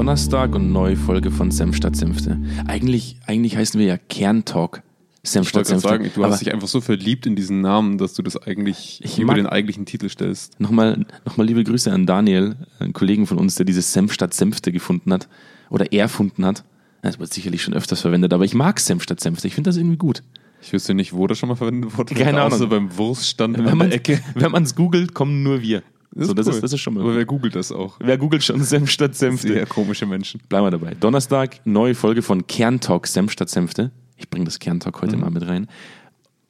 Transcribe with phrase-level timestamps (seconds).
[0.00, 2.40] Donnerstag und neue Folge von Senf statt Senfte.
[2.66, 4.82] Eigentlich, eigentlich heißen wir ja Kerntalk.
[5.22, 5.88] Senf Ich statt wollte Senfte.
[5.88, 9.18] sagen, du hast dich einfach so verliebt in diesen Namen, dass du das eigentlich Ich
[9.18, 10.58] über den eigentlichen Titel stellst.
[10.58, 14.72] Nochmal, nochmal liebe Grüße an Daniel, einen Kollegen von uns, der dieses Senf statt Senfte
[14.72, 15.28] gefunden hat
[15.68, 16.64] oder erfunden hat.
[17.02, 19.48] Das wird sicherlich schon öfters verwendet, aber ich mag Senf statt Senfte.
[19.48, 20.22] Ich finde das irgendwie gut.
[20.62, 22.14] Ich wüsste nicht, wo das schon mal verwendet wurde.
[22.14, 22.70] Keine außer Ahnung.
[22.70, 24.22] beim Wurststand man der Ecke.
[24.34, 25.82] wenn man's googelt, kommen nur wir.
[26.14, 26.54] So, das, cool.
[26.54, 27.02] ist, das ist schon mal.
[27.02, 27.96] Aber wer googelt das auch?
[28.00, 29.48] Wer googelt schon Senf statt Senfte?
[29.48, 30.40] Sehr komische Menschen.
[30.48, 30.94] Bleiben wir dabei.
[30.94, 33.92] Donnerstag, neue Folge von Kerntalk Senf statt Senfte.
[34.16, 35.68] Ich bringe das Kerntalk heute mal mit rein.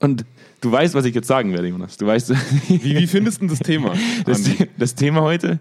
[0.00, 0.24] Und
[0.62, 1.98] du weißt, was ich jetzt sagen werde, Jonas.
[1.98, 2.30] Du weißt,
[2.68, 3.94] Wie, wie findest du das Thema?
[4.24, 4.42] das,
[4.78, 5.60] das Thema heute,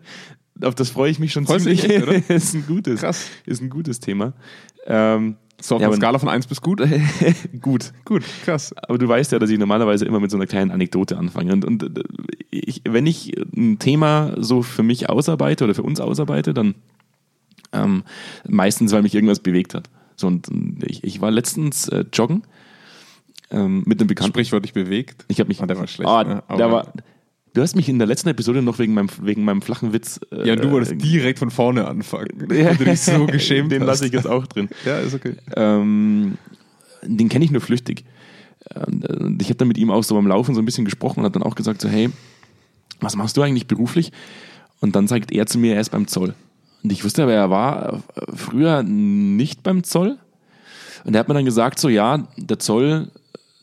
[0.62, 1.84] auf das freue ich mich schon Freust ziemlich.
[1.84, 2.30] echt, oder?
[2.30, 3.02] ist ein gutes.
[3.02, 3.30] Krass.
[3.46, 4.34] Ist ein gutes Thema.
[4.86, 6.82] Ähm, So auf Ja, einer Skala von 1 bis gut?
[7.62, 7.92] gut.
[8.06, 8.74] Gut, krass.
[8.88, 11.52] Aber du weißt ja, dass ich normalerweise immer mit so einer kleinen Anekdote anfange.
[11.54, 12.04] Und, und
[12.50, 16.76] ich, wenn ich ein Thema so für mich ausarbeite oder für uns ausarbeite, dann
[17.74, 18.04] ähm,
[18.48, 19.90] meistens, weil mich irgendwas bewegt hat.
[20.16, 20.48] So, und
[20.86, 22.44] ich, ich war letztens äh, joggen
[23.52, 24.34] ähm, mit einem Bekannten.
[24.34, 25.26] Sprichwörtlich bewegt.
[25.28, 25.62] Ich habe mich.
[25.62, 26.10] Ah, der war schlecht.
[26.10, 26.94] Ja, aber- der war,
[27.60, 30.22] du hast mich in der letzten Episode noch wegen meinem, wegen meinem flachen Witz.
[30.32, 32.30] äh, ja, du wolltest äh, direkt von vorne anfangen.
[32.54, 32.74] Ja.
[32.74, 34.70] Du dich so geschämt Den lasse ich jetzt auch drin.
[34.86, 35.36] Ja, ist okay.
[35.58, 36.38] Ähm,
[37.04, 38.06] den kenne ich nur flüchtig.
[38.86, 41.20] Und, äh, ich habe dann mit ihm auch so beim Laufen so ein bisschen gesprochen
[41.20, 42.10] und hat dann auch gesagt so, hey,
[43.02, 44.14] was machst du eigentlich beruflich?
[44.80, 46.36] Und dann sagt er zu mir, er ist beim Zoll.
[46.82, 50.18] Und ich wusste aber, er war äh, früher nicht beim Zoll.
[51.04, 53.12] Und er hat mir dann gesagt so, ja, der Zoll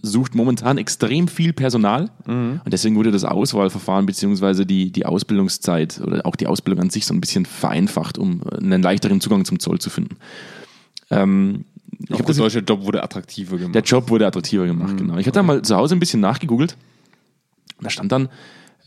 [0.03, 6.25] sucht momentan extrem viel Personal und deswegen wurde das Auswahlverfahren beziehungsweise die, die Ausbildungszeit oder
[6.27, 9.79] auch die Ausbildung an sich so ein bisschen vereinfacht, um einen leichteren Zugang zum Zoll
[9.79, 10.17] zu finden.
[11.11, 11.65] Ähm,
[12.01, 13.75] ich Auch hab der das deutsche Job wurde attraktiver gemacht.
[13.75, 15.17] der Job wurde attraktiver gemacht, genau.
[15.17, 16.77] Ich hatte dann mal zu Hause ein bisschen nachgegoogelt.
[17.81, 18.29] Da stand dann,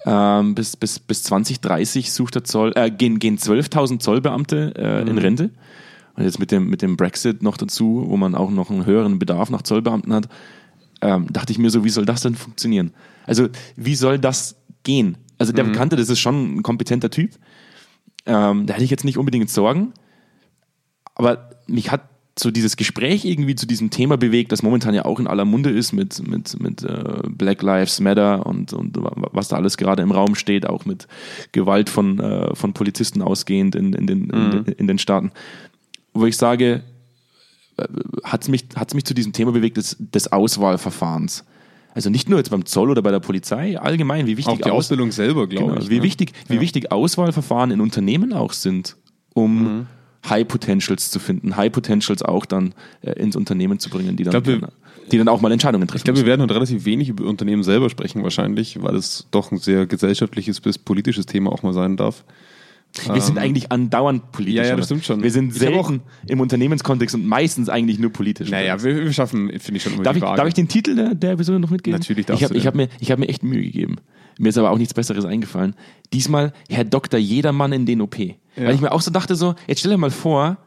[0.05, 5.17] ähm, bis, bis, bis 2030 sucht der Zoll, äh, gehen, gehen 12.000 Zollbeamte äh, in
[5.17, 5.49] Rente.
[6.15, 9.19] Und jetzt mit dem, mit dem Brexit noch dazu, wo man auch noch einen höheren
[9.19, 10.27] Bedarf nach Zollbeamten hat,
[11.01, 12.91] ähm, dachte ich mir so, wie soll das denn funktionieren?
[13.25, 15.17] Also, wie soll das gehen?
[15.37, 17.31] Also, der Bekannte, das ist schon ein kompetenter Typ.
[18.25, 19.93] Ähm, da hätte ich jetzt nicht unbedingt Sorgen.
[21.15, 22.01] Aber mich hat
[22.37, 25.69] so dieses Gespräch irgendwie zu diesem Thema bewegt, das momentan ja auch in aller Munde
[25.71, 30.11] ist mit, mit, mit äh, Black Lives Matter und, und was da alles gerade im
[30.11, 31.07] Raum steht, auch mit
[31.51, 35.31] Gewalt von, äh, von Polizisten ausgehend in, in, den, in, den- in den Staaten.
[36.13, 36.81] Wo ich sage,
[38.23, 41.45] hat es mich, hat's mich zu diesem Thema bewegt des, des Auswahlverfahrens.
[41.93, 44.63] Also nicht nur jetzt beim Zoll oder bei der Polizei, allgemein, wie wichtig auch die
[44.65, 45.89] Aus- Ausbildung selber, glaube Genau, ich.
[45.89, 46.03] wie, ne?
[46.03, 46.61] wichtig, wie Ja.
[46.61, 48.95] wichtig Auswahlverfahren in Unternehmen auch sind,
[49.33, 49.85] um Mhm.
[50.29, 54.31] High Potentials zu finden, High Potentials auch dann äh, ins Unternehmen zu bringen, die dann,
[54.31, 54.69] glaub, wir-
[55.11, 55.97] die dann auch mal Entscheidungen treffen.
[55.99, 59.51] Ich glaube, wir werden heute relativ wenig über Unternehmen selber sprechen, wahrscheinlich, weil es doch
[59.51, 62.23] ein sehr gesellschaftliches bis politisches Thema auch mal sein darf.
[63.05, 64.55] Wir sind eigentlich andauernd politisch.
[64.55, 65.23] Ja, ja, das stimmt schon.
[65.23, 68.49] Wir sind selten im Unternehmenskontext und meistens eigentlich nur politisch.
[68.49, 71.15] Naja, wir, wir schaffen, finde ich schon immer Darf ich, darf ich den Titel der,
[71.15, 71.99] der Episode noch mitgeben?
[71.99, 73.97] Natürlich darfst ich hab, du ich habe mir, ich hab mir echt Mühe gegeben.
[74.37, 75.75] Mir ist aber auch nichts Besseres eingefallen.
[76.13, 77.19] Diesmal Herr Dr.
[77.19, 78.17] Jedermann in den OP.
[78.55, 80.57] Weil ich mir auch so dachte, so, jetzt stell dir mal vor,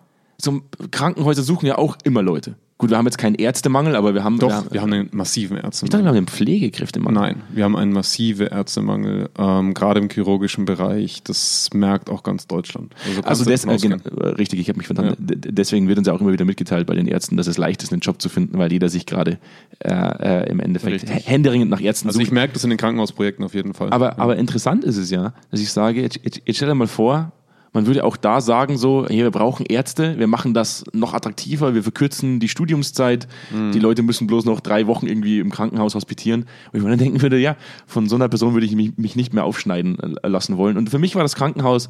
[0.40, 2.56] so Krankenhäuser suchen ja auch immer Leute.
[2.82, 4.40] Gut, wir haben jetzt keinen Ärztemangel, aber wir haben.
[4.40, 6.02] Doch, wir haben, wir haben einen massiven ich dachte, Ärztemangel.
[6.04, 7.22] wir haben einen Pflegekräftemangel.
[7.22, 11.22] Nein, wir haben einen massiven Ärztemangel, ähm, gerade im chirurgischen Bereich.
[11.22, 12.92] Das merkt auch ganz Deutschland.
[13.22, 16.12] Also des, davon äh, genau, richtig, ich habe mich d- d- Deswegen wird uns ja
[16.12, 18.58] auch immer wieder mitgeteilt bei den Ärzten, dass es leicht ist, einen Job zu finden,
[18.58, 19.38] weil jeder sich gerade
[19.78, 21.28] äh, äh, im Endeffekt Richtig.
[21.28, 22.26] händeringend nach Ärzten Also sucht.
[22.26, 23.90] ich merke das in den Krankenhausprojekten auf jeden Fall.
[23.90, 26.88] Aber, aber interessant ist es ja, dass ich sage, jetzt, jetzt, jetzt stell dir mal
[26.88, 27.30] vor,
[27.72, 31.74] man würde auch da sagen, so, hier, wir brauchen Ärzte, wir machen das noch attraktiver,
[31.74, 33.26] wir verkürzen die Studiumszeit,
[33.72, 36.42] die Leute müssen bloß noch drei Wochen irgendwie im Krankenhaus hospitieren.
[36.42, 37.56] Und ich mir dann denken würde, ja,
[37.86, 40.76] von so einer Person würde ich mich, mich nicht mehr aufschneiden äh, lassen wollen.
[40.76, 41.88] Und für mich war das Krankenhaus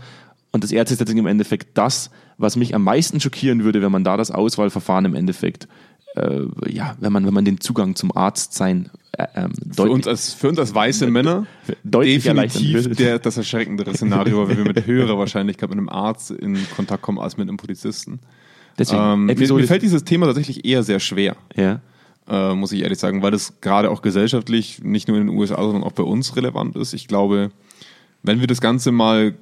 [0.53, 4.16] und das Ärztesetting im Endeffekt das, was mich am meisten schockieren würde, wenn man da
[4.16, 5.66] das Auswahlverfahren im Endeffekt,
[6.15, 10.06] äh, ja, wenn man, wenn man den Zugang zum Arzt sein äh, ähm, für, uns
[10.06, 11.47] als, für uns als weiße Männer
[11.84, 16.31] deutlich erleichtern definitiv der, das erschreckendere Szenario, weil wir mit höherer Wahrscheinlichkeit mit einem Arzt
[16.31, 18.20] in Kontakt kommen als mit einem Polizisten.
[18.79, 21.37] Deswegen, Ähm, mir, mir fällt dieses Thema tatsächlich eher sehr schwer.
[21.56, 21.81] ja.
[22.29, 25.56] äh, muss ich ehrlich sagen, weil das gerade auch gesellschaftlich nicht nur in den USA,
[25.62, 26.94] sondern auch bei uns relevant ist.
[26.94, 27.50] Ich glaube,
[28.23, 29.35] wenn wir das Ganze mal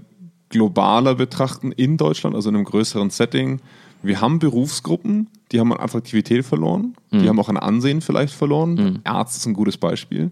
[0.49, 3.61] globaler betrachten in Deutschland, also in einem größeren Setting,
[4.03, 8.77] wir haben Berufsgruppen, die haben an Attraktivität verloren, die haben auch an Ansehen vielleicht verloren.
[9.05, 10.31] Arzt ist ein gutes Beispiel.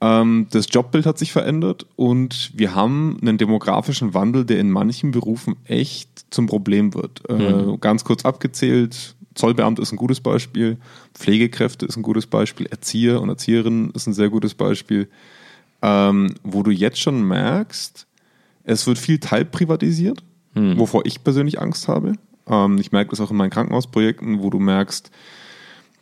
[0.00, 5.12] Ähm, das Jobbild hat sich verändert und wir haben einen demografischen Wandel, der in manchen
[5.12, 7.22] Berufen echt zum Problem wird.
[7.30, 10.78] Äh, ganz kurz abgezählt, Zollbeamte ist ein gutes Beispiel,
[11.14, 15.08] Pflegekräfte ist ein gutes Beispiel, Erzieher und Erzieherinnen ist ein sehr gutes Beispiel,
[15.82, 18.06] ähm, wo du jetzt schon merkst,
[18.64, 20.22] es wird viel teilprivatisiert.
[20.78, 22.12] wovor ich persönlich Angst habe.
[22.48, 25.10] Ähm, ich merke das auch in meinen Krankenhausprojekten, wo du merkst,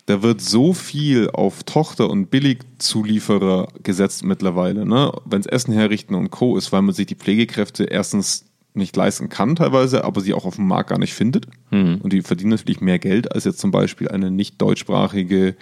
[0.05, 5.13] da wird so viel auf Tochter- und Billigzulieferer gesetzt mittlerweile, ne?
[5.25, 6.57] wenn es Essen herrichten und Co.
[6.57, 10.55] ist, weil man sich die Pflegekräfte erstens nicht leisten kann teilweise, aber sie auch auf
[10.55, 11.45] dem Markt gar nicht findet.
[12.01, 15.55] Und die verdienen natürlich mehr Geld als jetzt zum Beispiel eine nicht deutschsprachige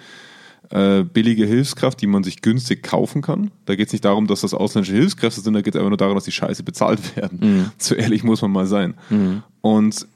[0.69, 3.51] äh, billige Hilfskraft, die man sich günstig kaufen kann.
[3.65, 5.97] Da geht es nicht darum, dass das ausländische Hilfskräfte sind, da geht es einfach nur
[5.97, 7.71] darum, dass die Scheiße bezahlt werden.
[7.77, 8.93] So ehrlich muss man mal sein.
[9.59, 10.07] Und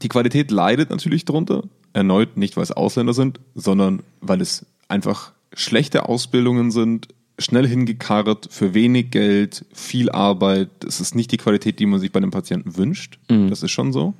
[0.00, 1.64] die Qualität leidet natürlich darunter.
[1.92, 7.08] Erneut nicht, weil es Ausländer sind, sondern weil es einfach schlechte Ausbildungen sind,
[7.38, 10.70] schnell hingekarrt, für wenig Geld, viel Arbeit.
[10.86, 13.18] Es ist nicht die Qualität, die man sich bei einem Patienten wünscht.
[13.48, 14.14] Das ist schon so.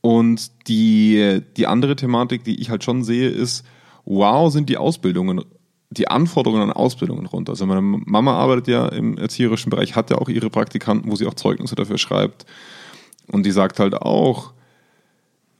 [0.00, 3.64] Und die, die andere Thematik, die ich halt schon sehe, ist,
[4.04, 5.42] wow, sind die Ausbildungen,
[5.90, 7.52] die Anforderungen an Ausbildungen runter.
[7.52, 11.26] Also meine Mama arbeitet ja im erzieherischen Bereich, hat ja auch ihre Praktikanten, wo sie
[11.26, 12.46] auch Zeugnisse dafür schreibt.
[13.26, 14.52] Und die sagt halt auch,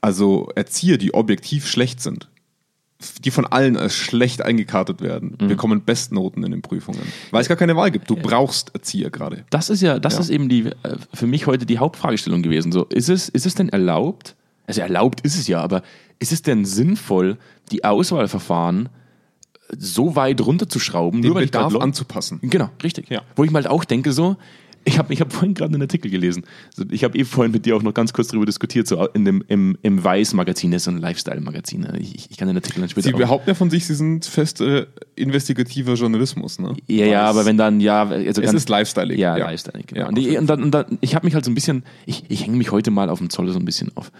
[0.00, 2.28] also Erzieher, die objektiv schlecht sind,
[3.24, 7.00] die von allen als schlecht eingekartet werden, bekommen Bestnoten in den Prüfungen.
[7.30, 8.08] Weil es gar keine Wahl gibt.
[8.08, 9.44] Du brauchst Erzieher gerade.
[9.50, 10.20] Das ist ja, das Ja.
[10.20, 10.72] ist eben die, äh,
[11.12, 12.72] für mich heute die Hauptfragestellung gewesen.
[12.72, 14.34] So, ist es, ist es denn erlaubt?
[14.66, 15.82] Also erlaubt ist es ja, aber
[16.18, 17.36] ist es denn sinnvoll,
[17.70, 18.88] die Auswahlverfahren
[19.76, 22.38] so weit runterzuschrauben, Den nur weil ich Bedarf Leu- anzupassen.
[22.42, 23.10] Genau, richtig.
[23.10, 23.22] Ja.
[23.34, 24.36] Wo ich mal halt auch denke, so,
[24.86, 26.44] ich habe ich hab vorhin gerade einen Artikel gelesen.
[26.90, 29.44] Ich habe eh vorhin mit dir auch noch ganz kurz darüber diskutiert, so in dem,
[29.48, 31.80] im, im Weiß-Magazin, das ist ein Lifestyle-Magazin.
[31.80, 31.98] ne?
[32.00, 34.24] Ich, ich kann den Artikel dann später Sie auch- behaupten ja von sich, sie sind
[34.24, 34.86] fest äh,
[35.16, 36.58] investigativer Journalismus.
[36.58, 36.74] Ne?
[36.86, 39.18] Ja, ja, aber wenn dann, ja, also Es ist Lifestyling.
[39.18, 39.46] Ja, Ja.
[39.50, 40.00] Lifestyle, genau.
[40.02, 42.44] Ja, und, und, dann, und dann, ich habe mich halt so ein bisschen, ich, ich
[42.46, 44.12] hänge mich heute mal auf dem Zoll so ein bisschen auf.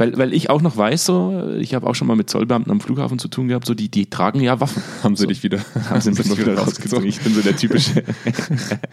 [0.00, 2.80] Weil, weil ich auch noch weiß, so, ich habe auch schon mal mit Zollbeamten am
[2.80, 4.82] Flughafen zu tun gehabt, so die, die tragen ja Waffen.
[5.02, 5.60] Haben sie dich wieder,
[5.90, 7.06] Haben sie mich wieder rausgezogen.
[7.06, 8.02] Ich bin so der typische.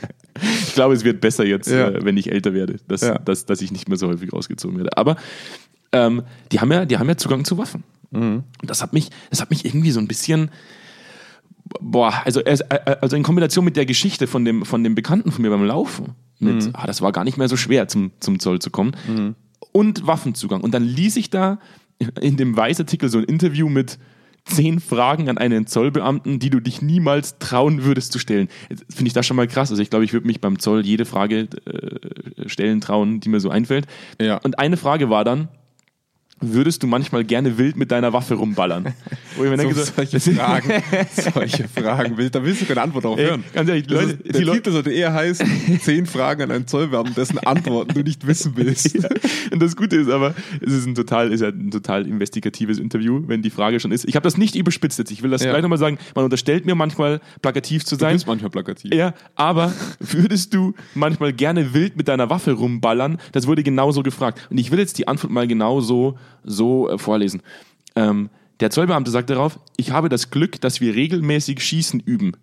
[0.68, 1.89] ich glaube, es wird besser jetzt, Ja.
[1.89, 3.18] äh, wenn ich älter werde, dass, Ja.
[3.19, 4.98] dass, dass ich nicht mehr so häufig rausgezogen werde.
[4.98, 5.15] Aber
[5.94, 7.83] ähm, die, haben ja, die haben ja Zugang zu Waffen.
[8.12, 8.44] Mhm.
[8.62, 10.51] Und das hat mich, das hat mich irgendwie so ein bisschen.
[11.81, 15.31] Boah, also, es- äh, also in Kombination mit der Geschichte von dem, von dem Bekannten
[15.31, 16.69] von mir beim Laufen, mit, Mhm.
[16.74, 19.36] ah, das war gar nicht mehr so schwer, zum, zum Zoll zu kommen,
[19.71, 20.62] und Waffenzugang.
[20.62, 21.59] Und dann ließ ich da
[22.21, 23.98] in dem Weißartikel so ein Interview mit
[24.45, 28.48] zehn Fragen an einen Zollbeamten, die du dich niemals trauen würdest zu stellen.
[28.89, 29.69] Finde ich das schon mal krass.
[29.69, 33.39] Also ich glaube, ich würde mich beim Zoll jede Frage äh, stellen trauen, die mir
[33.39, 33.88] so einfällt.
[34.21, 34.38] Ja.
[34.38, 35.50] Und eine Frage war dann,
[36.39, 38.94] würdest du manchmal gerne wild mit deiner Waffe rumballern?
[39.38, 40.72] Wo ich mir denke, So, so, solche Fragen,
[41.34, 42.18] solche Fragen.
[42.18, 43.44] Will- Da willst du keine Antwort darauf hören.
[43.54, 46.68] ganz ehrlich, Leute, ist, die der Leute- Titel sollte eher heißen, zehn Fragen an einen
[46.68, 48.94] Zollbeamten, dessen Antworten du nicht wissen willst.
[48.98, 49.10] Ja,
[49.51, 53.22] und das Gute ist aber, es ist ein total, ist ja ein total investigatives Interview,
[53.28, 54.06] wenn die Frage schon ist.
[54.06, 55.12] Ich habe das nicht überspitzt jetzt.
[55.12, 55.51] Ich will das Ja.
[55.51, 55.98] gleich nochmal sagen.
[56.16, 58.13] Man unterstellt mir manchmal plakativ zu Du sein.
[58.13, 58.94] bist manchmal plakativ.
[58.94, 63.18] Ja, aber würdest du manchmal gerne wild mit deiner Waffe rumballern?
[63.34, 64.48] Das wurde genauso gefragt.
[64.50, 65.80] Und ich will jetzt die Antwort mal genau
[66.44, 67.41] so, äh, vorlesen.
[67.95, 68.29] Ähm,
[68.59, 72.33] der Zollbeamte sagt darauf, ich habe das Glück, dass wir regelmäßig Schießen üben.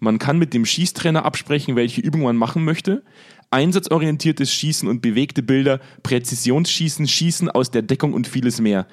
[0.00, 3.02] Man kann mit dem Schießtrainer absprechen, welche Übung man machen möchte.
[3.50, 8.86] Einsatzorientiertes Schießen und bewegte Bilder, Präzisionsschießen, Schießen aus der Deckung und vieles mehr.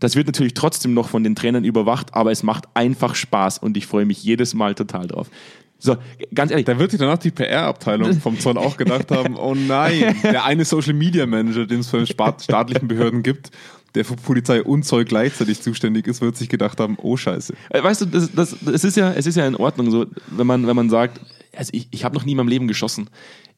[0.00, 3.76] Das wird natürlich trotzdem noch von den Trainern überwacht, aber es macht einfach Spaß und
[3.76, 5.30] ich freue mich jedes Mal total drauf.
[5.78, 5.96] So,
[6.34, 10.16] ganz ehrlich, Da wird sich danach die PR-Abteilung vom Zoll auch gedacht haben, oh nein,
[10.22, 13.50] der eine Social-Media-Manager, den es für den Staat- staatlichen Behörden gibt,
[13.94, 17.54] der für Polizei und Zoll gleichzeitig zuständig ist, wird sich gedacht haben, oh scheiße.
[17.70, 20.46] Äh, Weißt du, das, das, es, ist ja, es ist ja in Ordnung, so, wenn
[20.46, 21.20] man, wenn man sagt,
[21.56, 23.08] also ich, ich habe noch nie in meinem Leben geschossen.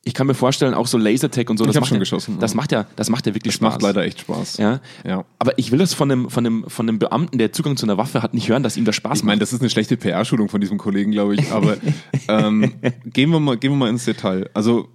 [0.04, 2.36] Ich kann mir vorstellen, auch so Lasertag und so, Ich das macht schon ja, geschossen,
[2.38, 3.72] Das macht ja, das macht ja wirklich Das Spaß.
[3.72, 4.58] macht leider echt Spaß.
[4.58, 4.80] Ja.
[5.04, 5.24] Ja.
[5.40, 7.96] Aber ich will das von einem, von einem, von einem Beamten, der Zugang zu einer
[7.98, 10.48] Waffe hat, nicht hören, dass ihm das Spaß Ich meine, das ist eine schlechte PR-Schulung
[10.48, 11.50] von diesem Kollegen, glaube ich.
[11.50, 11.76] Aber
[12.28, 12.74] ähm,
[13.06, 14.48] gehen, wir mal, gehen wir mal ins Detail.
[14.54, 14.88] Also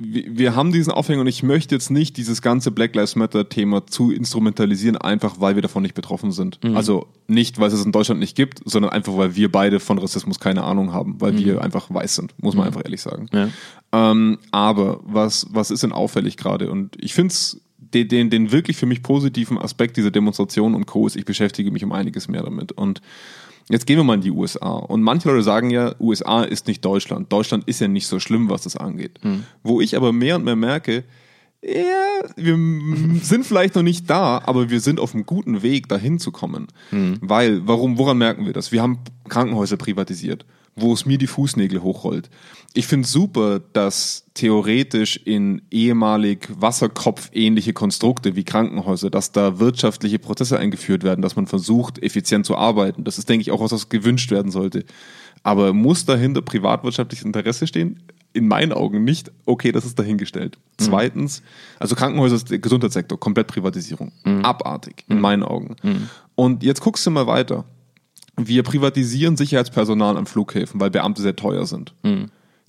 [0.00, 4.10] wir, haben diesen Aufhänger und ich möchte jetzt nicht dieses ganze Black Lives Matter-Thema zu
[4.10, 6.58] instrumentalisieren, einfach weil wir davon nicht betroffen sind.
[6.74, 9.98] Also nicht, weil es es in Deutschland nicht gibt, sondern einfach, weil wir beide von
[9.98, 13.26] Rassismus keine Ahnung haben, weil wir einfach weiß sind, muss man einfach ehrlich sagen.
[13.32, 13.50] Ja.
[13.92, 16.70] Ähm, aber was, was ist denn auffällig gerade?
[16.70, 20.86] Und ich finde es, den, den, den wirklich für mich positiven Aspekt dieser Demonstration und
[20.86, 21.06] Co.
[21.06, 22.72] ist, ich beschäftige mich um einiges mehr damit.
[22.72, 23.02] Und
[23.70, 24.72] jetzt gehen wir mal in die USA.
[24.72, 27.32] Und manche Leute sagen ja, USA ist nicht Deutschland.
[27.32, 29.18] Deutschland ist ja nicht so schlimm, was das angeht.
[29.62, 31.04] Wo ich aber mehr und mehr merke,
[31.62, 32.56] ja, wir
[33.22, 36.68] sind vielleicht noch nicht da, aber wir sind auf einem guten Weg, dahin zu kommen.
[37.20, 38.72] Weil, warum, woran merken wir das?
[38.72, 38.98] Wir haben
[39.28, 40.44] Krankenhäuser privatisiert,
[40.76, 42.30] wo es mir die Fußnägel hochrollt.
[42.72, 50.58] Ich finde super, dass theoretisch in ehemalig Wasserkopf-ähnliche Konstrukte wie Krankenhäuser, dass da wirtschaftliche Prozesse
[50.58, 53.04] eingeführt werden, dass man versucht, effizient zu arbeiten.
[53.04, 54.84] Das ist, denke ich, auch was, was gewünscht werden sollte.
[55.42, 58.00] Aber muss dahinter privatwirtschaftliches Interesse stehen?
[58.32, 60.56] in meinen Augen nicht okay, das ist dahingestellt.
[60.56, 60.84] Mhm.
[60.84, 61.42] Zweitens,
[61.78, 64.12] also Krankenhäuser ist der Gesundheitssektor, komplett Privatisierung.
[64.24, 64.44] Mhm.
[64.44, 65.76] Abartig, in meinen Augen.
[66.34, 67.64] Und jetzt guckst du mal weiter.
[68.48, 71.94] Wir privatisieren Sicherheitspersonal an Flughäfen, weil Beamte sehr teuer sind.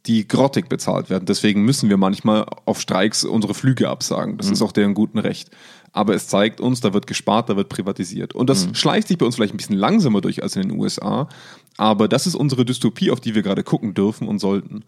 [0.08, 1.26] Die grottig bezahlt werden.
[1.26, 4.38] Deswegen müssen wir manchmal auf Streiks unsere Flüge absagen.
[4.38, 5.52] Das ist auch deren guten Recht.
[5.94, 8.34] Aber es zeigt uns, da wird gespart, da wird privatisiert.
[8.34, 11.28] Und das schleicht sich bei uns vielleicht ein bisschen langsamer durch als in den USA.
[11.78, 14.86] Aber das ist unsere Dystopie, auf die wir gerade gucken dürfen und sollten.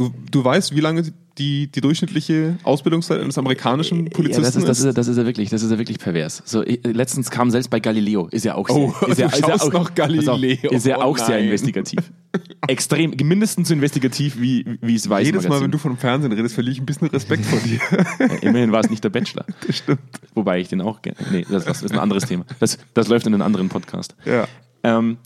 [0.00, 1.02] Du, du weißt, wie lange
[1.36, 4.96] die, die durchschnittliche Ausbildungszeit eines amerikanischen Ja, Polizisten das ist, das ist?
[4.96, 6.42] das ist ja wirklich, das ist ja wirklich pervers.
[6.46, 9.38] So, ich, letztens kam selbst bei Galileo, ist ja auch sehr, Oh, ist ja, ist
[9.46, 10.70] ja auch, noch pass auf, Galileo.
[10.70, 11.44] ist ja Oh auch sehr nein.
[11.44, 11.98] investigativ.
[12.66, 15.26] Extrem, mindestens so investigativ wie, wie es weiß.
[15.26, 17.78] Jedes Mal, wenn du vom Fernsehen redest, verliere ich ein bisschen Respekt vor dir.
[18.18, 19.44] Ja, Immerhin war es nicht der Bachelor.
[19.66, 20.00] Das stimmt.
[20.34, 21.18] Wobei ich den auch gerne.
[21.30, 22.46] Nee, das, das ist ein anderes Thema.
[22.58, 24.14] Das, das läuft in einem anderen Podcast.
[24.24, 24.46] ja.
[24.82, 25.18] Ähm,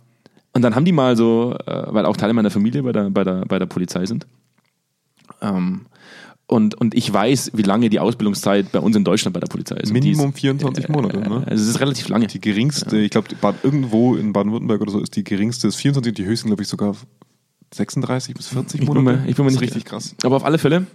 [0.57, 3.25] und dann haben die mal so, äh, weil auch Teile meiner Familie bei der, bei
[3.25, 4.25] der, bei der Polizei sind.
[5.45, 5.83] Ähm,
[6.47, 9.77] und, und ich weiß, wie lange die Ausbildungszeit bei uns in Deutschland bei der Polizei
[9.77, 9.93] ist.
[9.93, 11.43] Minimum ist, 24 Monate, ne?
[11.47, 12.27] Also es ist relativ lange.
[12.27, 13.29] Die geringste, ich glaube,
[13.63, 16.95] irgendwo in Baden-Württemberg oder so ist die geringste, ist 24, die höchsten, glaube ich, sogar
[17.73, 19.19] 36 bis 40 Ich bin, Monate.
[19.23, 20.15] mir, ich bin mir Das nicht ist richtig krass.
[20.23, 20.87] Aber auf alle Fälle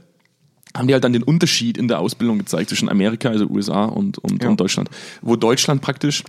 [0.77, 4.19] haben die halt dann den Unterschied in der Ausbildung gezeigt zwischen Amerika, also USA und,
[4.19, 4.49] und, Ja.
[4.49, 4.89] und Deutschland.
[5.23, 6.23] Wo Deutschland praktisch,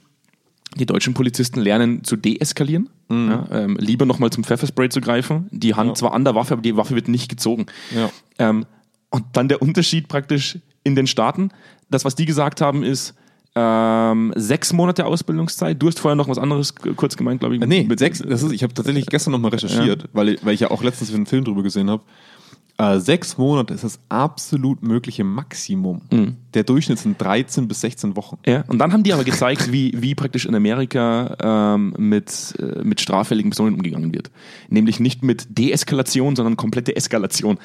[0.77, 5.75] die deutschen Polizisten lernen zu deeskalieren, ja, ähm, lieber nochmal zum Pfefferspray zu greifen, die
[5.75, 5.91] Hand Mhm.
[5.91, 5.95] Ja.
[5.97, 7.67] zwar an der Waffe, aber die Waffe wird nicht gezogen.
[7.95, 8.11] Ja.
[8.39, 8.67] Ähm,
[9.11, 11.51] und dann der Unterschied praktisch in den Staaten,
[11.91, 13.15] das, was die gesagt haben, ist
[13.57, 15.83] ähm, sechs Monate Ausbildungszeit.
[15.83, 17.61] Du hast vorher noch was anderes kurz gemeint, glaube ich.
[17.67, 20.61] Nee, mit sechs, das ist, ich habe tatsächlich gestern nochmal recherchiert, weil, ich- weil ich
[20.61, 22.05] ja auch letztens einen Film drüber gesehen habe.
[22.81, 26.01] Äh, sechs Monate ist das absolut mögliche Maximum.
[26.11, 26.37] Mhm.
[26.55, 28.39] Der Durchschnitt sind 13 bis 16 Wochen.
[28.47, 31.37] Ja, und dann haben die aber gezeigt, wie, wie praktisch in Amerika
[31.75, 34.31] ähm, mit, äh, mit straffälligen Personen umgegangen wird.
[34.71, 37.59] Nämlich nicht mit Deeskalation, sondern komplette Eskalation.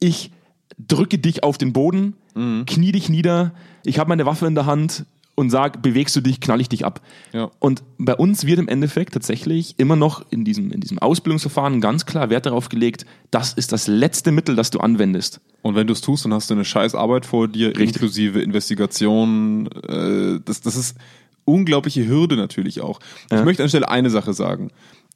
[0.00, 0.30] Ich
[0.78, 3.52] drücke dich auf den Boden, knie dich nieder,
[3.84, 6.84] ich habe meine Waffe in der Hand und sag, bewegst du dich, knall ich dich
[6.84, 7.00] ab.
[7.32, 7.50] Ja.
[7.58, 12.04] Und bei uns wird im Endeffekt tatsächlich immer noch in diesem, in diesem Ausbildungsverfahren ganz
[12.06, 15.40] klar Wert darauf gelegt, das ist das letzte Mittel, das du anwendest.
[15.62, 17.88] Und wenn du es tust, dann hast du eine scheiß Arbeit vor dir, Richtig.
[17.94, 19.68] inklusive Investigation.
[19.88, 20.96] Äh, das, das ist
[21.44, 23.00] unglaubliche Hürde natürlich auch.
[23.30, 23.44] Ich Ja.
[23.44, 24.70] möchte anstelle eine Sache sagen.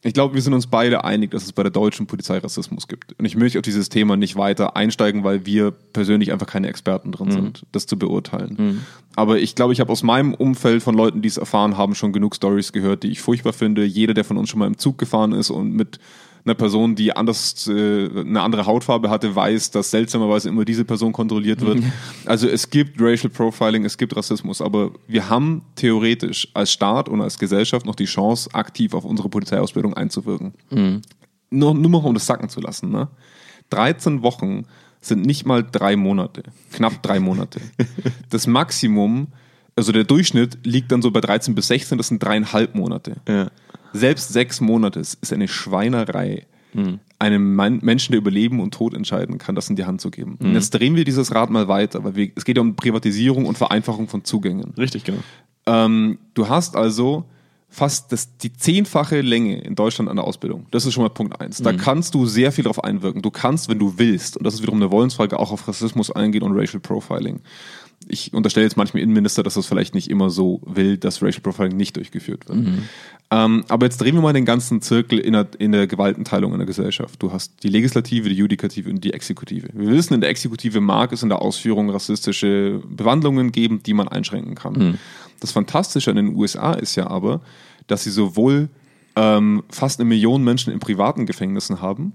[0.06, 3.18] Ich glaube, wir sind uns beide einig, dass es bei der deutschen Polizei Rassismus gibt.
[3.18, 7.10] Und ich möchte auf dieses Thema nicht weiter einsteigen, weil wir persönlich einfach keine Experten
[7.10, 8.84] drin sind, das zu beurteilen.
[9.16, 12.12] Aber ich glaube, ich habe aus meinem Umfeld von Leuten, die es erfahren haben, schon
[12.12, 13.84] genug Stories gehört, die ich furchtbar finde.
[13.84, 15.98] Jeder, der von uns schon mal im Zug gefahren ist und mit
[16.46, 21.12] einer Person, die anders, äh, eine andere Hautfarbe hatte, weiß, dass seltsamerweise immer diese Person
[21.12, 21.82] kontrolliert wird.
[22.24, 27.20] Also es gibt Racial Profiling, es gibt Rassismus, aber wir haben theoretisch als Staat und
[27.20, 30.54] als Gesellschaft noch die Chance, aktiv auf unsere Polizeiausbildung einzuwirken.
[31.50, 32.90] Nur, nur mal um das sacken zu lassen.
[32.90, 33.08] Ne?
[33.70, 34.66] 13 Wochen
[35.00, 37.60] sind nicht mal drei Monate, knapp drei Monate.
[38.30, 39.28] Das Maximum,
[39.76, 43.16] also der Durchschnitt liegt dann so bei 13 bis 16, das sind dreieinhalb Monate.
[43.28, 43.50] Ja.
[43.96, 46.46] Selbst sechs Monate ist eine Schweinerei,
[47.18, 50.10] einem Mann- Menschen, der über Leben und Tod entscheiden kann, das in die Hand zu
[50.10, 50.36] geben.
[50.38, 53.46] Und jetzt drehen wir dieses Rad mal weiter, weil wir, es geht ja um Privatisierung
[53.46, 54.74] und Vereinfachung von Zugängen.
[54.76, 55.20] Richtig, genau.
[55.64, 57.24] Ähm, du hast also
[57.68, 60.66] fast das, die zehnfache Länge in Deutschland an der Ausbildung.
[60.70, 61.58] Das ist schon mal Punkt eins.
[61.62, 63.22] Da kannst du sehr viel drauf einwirken.
[63.22, 66.42] Du kannst, wenn du willst, und das ist wiederum eine Wollensfrage, auch auf Rassismus eingehen
[66.42, 67.40] und Racial Profiling.
[68.08, 71.76] Ich unterstelle jetzt manchmal Innenminister, dass das vielleicht nicht immer so will, dass Racial Profiling
[71.76, 72.58] nicht durchgeführt wird.
[73.32, 76.58] Ähm, aber jetzt drehen wir mal den ganzen Zirkel in der, in der Gewaltenteilung in
[76.58, 77.20] der Gesellschaft.
[77.20, 79.68] Du hast die Legislative, die Judikative und die Exekutive.
[79.72, 84.06] Wir wissen, in der Exekutive mag es in der Ausführung rassistische Bewandlungen geben, die man
[84.06, 84.98] einschränken kann.
[85.40, 87.40] Das Fantastische an den USA ist ja aber,
[87.88, 88.68] dass sie sowohl
[89.16, 92.12] ähm, fast eine Million Menschen in privaten Gefängnissen haben,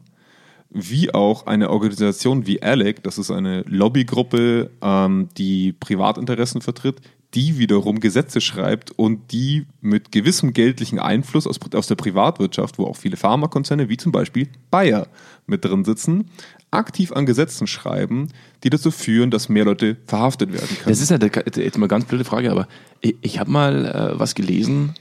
[0.73, 7.01] wie auch eine Organisation wie ALEC, das ist eine Lobbygruppe, ähm, die Privatinteressen vertritt,
[7.33, 12.85] die wiederum Gesetze schreibt und die mit gewissem geldlichen Einfluss aus, aus der Privatwirtschaft, wo
[12.85, 15.07] auch viele Pharmakonzerne wie zum Beispiel Bayer
[15.45, 16.29] mit drin sitzen,
[16.71, 18.29] aktiv an Gesetzen schreiben,
[18.63, 20.89] die dazu führen, dass mehr Leute verhaftet werden können.
[20.89, 22.67] Das ist ja jetzt mal eine ganz blöde Frage, aber
[22.99, 24.93] ich, ich habe mal äh, was gelesen,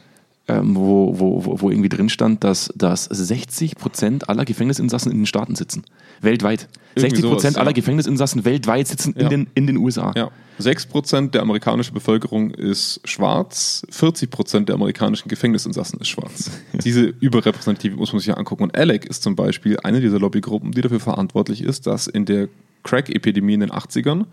[0.59, 5.19] ähm, wo, wo, wo, wo irgendwie drin stand, dass, dass 60 Prozent aller Gefängnisinsassen in
[5.19, 5.85] den Staaten sitzen.
[6.21, 6.69] Weltweit.
[6.95, 7.61] Irgendwie 60 Prozent sowas, ja.
[7.61, 9.29] aller Gefängnisinsassen weltweit sitzen in, Ja.
[9.29, 10.13] den, in den USA.
[10.17, 10.31] Ja.
[10.61, 16.51] 6% der amerikanischen Bevölkerung ist schwarz, 40% der amerikanischen Gefängnisinsassen ist schwarz.
[16.85, 18.65] Diese Überrepräsentative muss man sich ja angucken.
[18.65, 22.49] Und ALEC ist zum Beispiel eine dieser Lobbygruppen, die dafür verantwortlich ist, dass in der
[22.83, 24.27] Crack-Epidemie in den 80ern,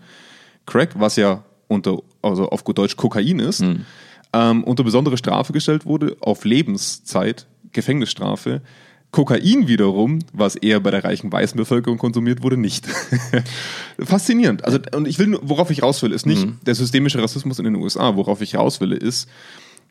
[0.66, 3.64] Crack, was ja unter, also auf gut Deutsch Kokain ist,
[4.32, 8.62] ähm, unter besondere Strafe gestellt wurde, auf Lebenszeit, Gefängnisstrafe,
[9.10, 12.86] Kokain wiederum, was eher bei der reichen weißen Bevölkerung konsumiert wurde, nicht.
[13.98, 14.64] Faszinierend.
[14.64, 17.76] Also, und ich will, worauf ich raus will, ist nicht der systemische Rassismus in den
[17.76, 18.16] USA.
[18.16, 19.28] Worauf ich raus will, ist,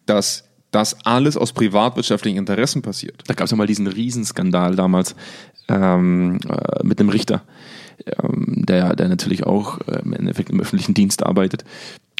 [0.06, 3.24] dass das alles aus privatwirtschaftlichen Interessen passiert.
[3.26, 5.16] Da gab es ja mal diesen Riesenskandal damals
[5.68, 7.44] ähm, äh, mit einem Richter,
[8.06, 11.64] ähm, der, der natürlich auch äh, im Endeffekt im öffentlichen Dienst arbeitet.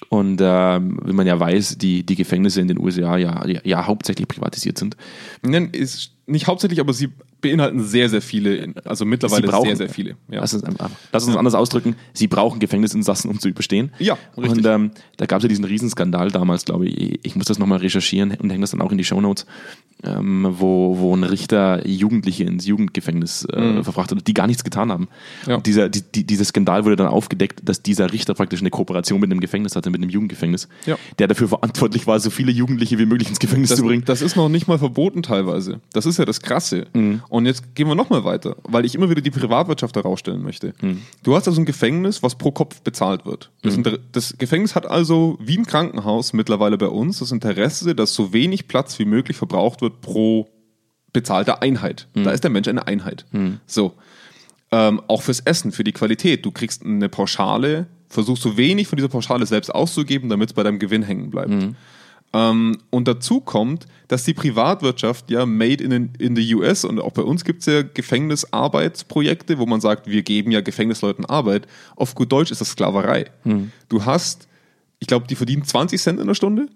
[0.10, 3.88] Und ähm, wie man ja weiß, die, die Gefängnisse in den USA ja, ja, ja
[3.88, 4.96] hauptsächlich privatisiert sind.
[5.42, 7.10] Nein, ist nicht hauptsächlich, aber sie
[7.42, 10.12] beinhalten sehr, sehr viele, also mittlerweile brauchen- sehr, sehr viele.
[10.30, 10.42] Ja.
[10.42, 10.64] Lass uns,
[11.12, 13.92] lass uns anders ausdrücken, sie brauchen Gefängnisinsassen, um zu überstehen.
[14.00, 14.58] Ja, richtig.
[14.58, 17.20] Und ähm, da gab es ja diesen Riesenskandal damals, glaube ich.
[17.24, 19.46] Ich muss das nochmal recherchieren und hänge das dann auch in die Shownotes,
[20.04, 24.92] ähm, wo, wo ein Richter Jugendliche ins Jugendgefängnis äh, verfrachtet hat, die gar nichts getan
[24.92, 25.08] haben.
[25.46, 25.50] Mhm.
[25.50, 25.56] Ja.
[25.58, 29.20] Und dieser, die, die, dieser Skandal wurde dann aufgedeckt, dass dieser Richter praktisch eine Kooperation
[29.20, 30.98] mit einem Gefängnis hatte, mit einem Jugendgefängnis, Ja.
[31.20, 34.04] der dafür verantwortlich war, so viele Jugendliche wie möglich ins Gefängnis Das, zu bringen.
[34.06, 35.82] das ist noch nicht mal verboten teilweise.
[35.94, 36.88] Das ist ja das Krasse.
[36.94, 37.22] Mhm.
[37.30, 40.74] Und jetzt gehen wir noch mal weiter, weil ich immer wieder die Privatwirtschaft herausstellen möchte.
[40.82, 41.02] Mhm.
[41.24, 43.52] Du hast also ein Gefängnis, was pro Kopf bezahlt wird.
[43.62, 43.80] Das, Mhm.
[43.86, 48.34] Inter das Gefängnis hat also, wie ein Krankenhaus mittlerweile bei uns, das Interesse, dass so
[48.34, 50.48] wenig Platz wie möglich verbraucht wird pro
[51.14, 52.08] bezahlter Einheit.
[52.14, 52.24] Mhm.
[52.24, 53.26] Da ist der Mensch eine Einheit.
[53.66, 53.94] So.
[54.72, 56.46] Ähm, auch fürs Essen, für die Qualität.
[56.46, 60.64] Du kriegst eine Pauschale, versuchst so wenig von dieser Pauschale selbst auszugeben, damit es bei
[60.64, 61.52] deinem Gewinn hängen bleibt.
[62.34, 67.12] Ähm, und dazu kommt, dass die Privatwirtschaft ja made in, in the US und auch
[67.12, 71.68] bei uns gibt es ja Gefängnisarbeitsprojekte, wo man sagt, wir geben ja Gefängnisleuten Arbeit.
[71.96, 73.26] Auf gut Deutsch ist das Sklaverei.
[73.90, 74.48] Du hast,
[75.00, 76.68] ich glaube, die verdienen 20 Cent in der Stunde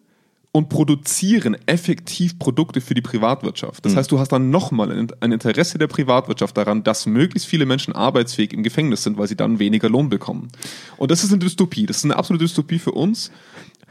[0.53, 3.85] und produzieren effektiv Produkte für die Privatwirtschaft.
[3.85, 7.65] Das heißt, du hast dann nochmal ein, ein Interesse der Privatwirtschaft daran, dass möglichst viele
[7.65, 10.49] Menschen arbeitsfähig im Gefängnis sind, weil sie dann weniger Lohn bekommen.
[10.97, 11.85] Und das ist eine Dystopie.
[11.85, 13.31] Das ist eine absolute Dystopie für uns.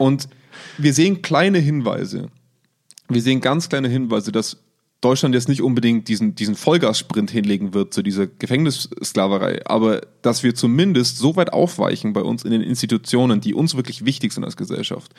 [0.01, 0.29] Und
[0.79, 2.31] wir sehen kleine Hinweise.
[3.07, 4.57] Wir sehen ganz kleine Hinweise, dass
[4.99, 10.55] Deutschland jetzt nicht unbedingt diesen, diesen Vollgassprint hinlegen wird zu dieser Gefängnissklaverei, aber dass wir
[10.55, 14.57] zumindest so weit aufweichen bei uns in den Institutionen, die uns wirklich wichtig sind als
[14.57, 15.13] Gesellschaft.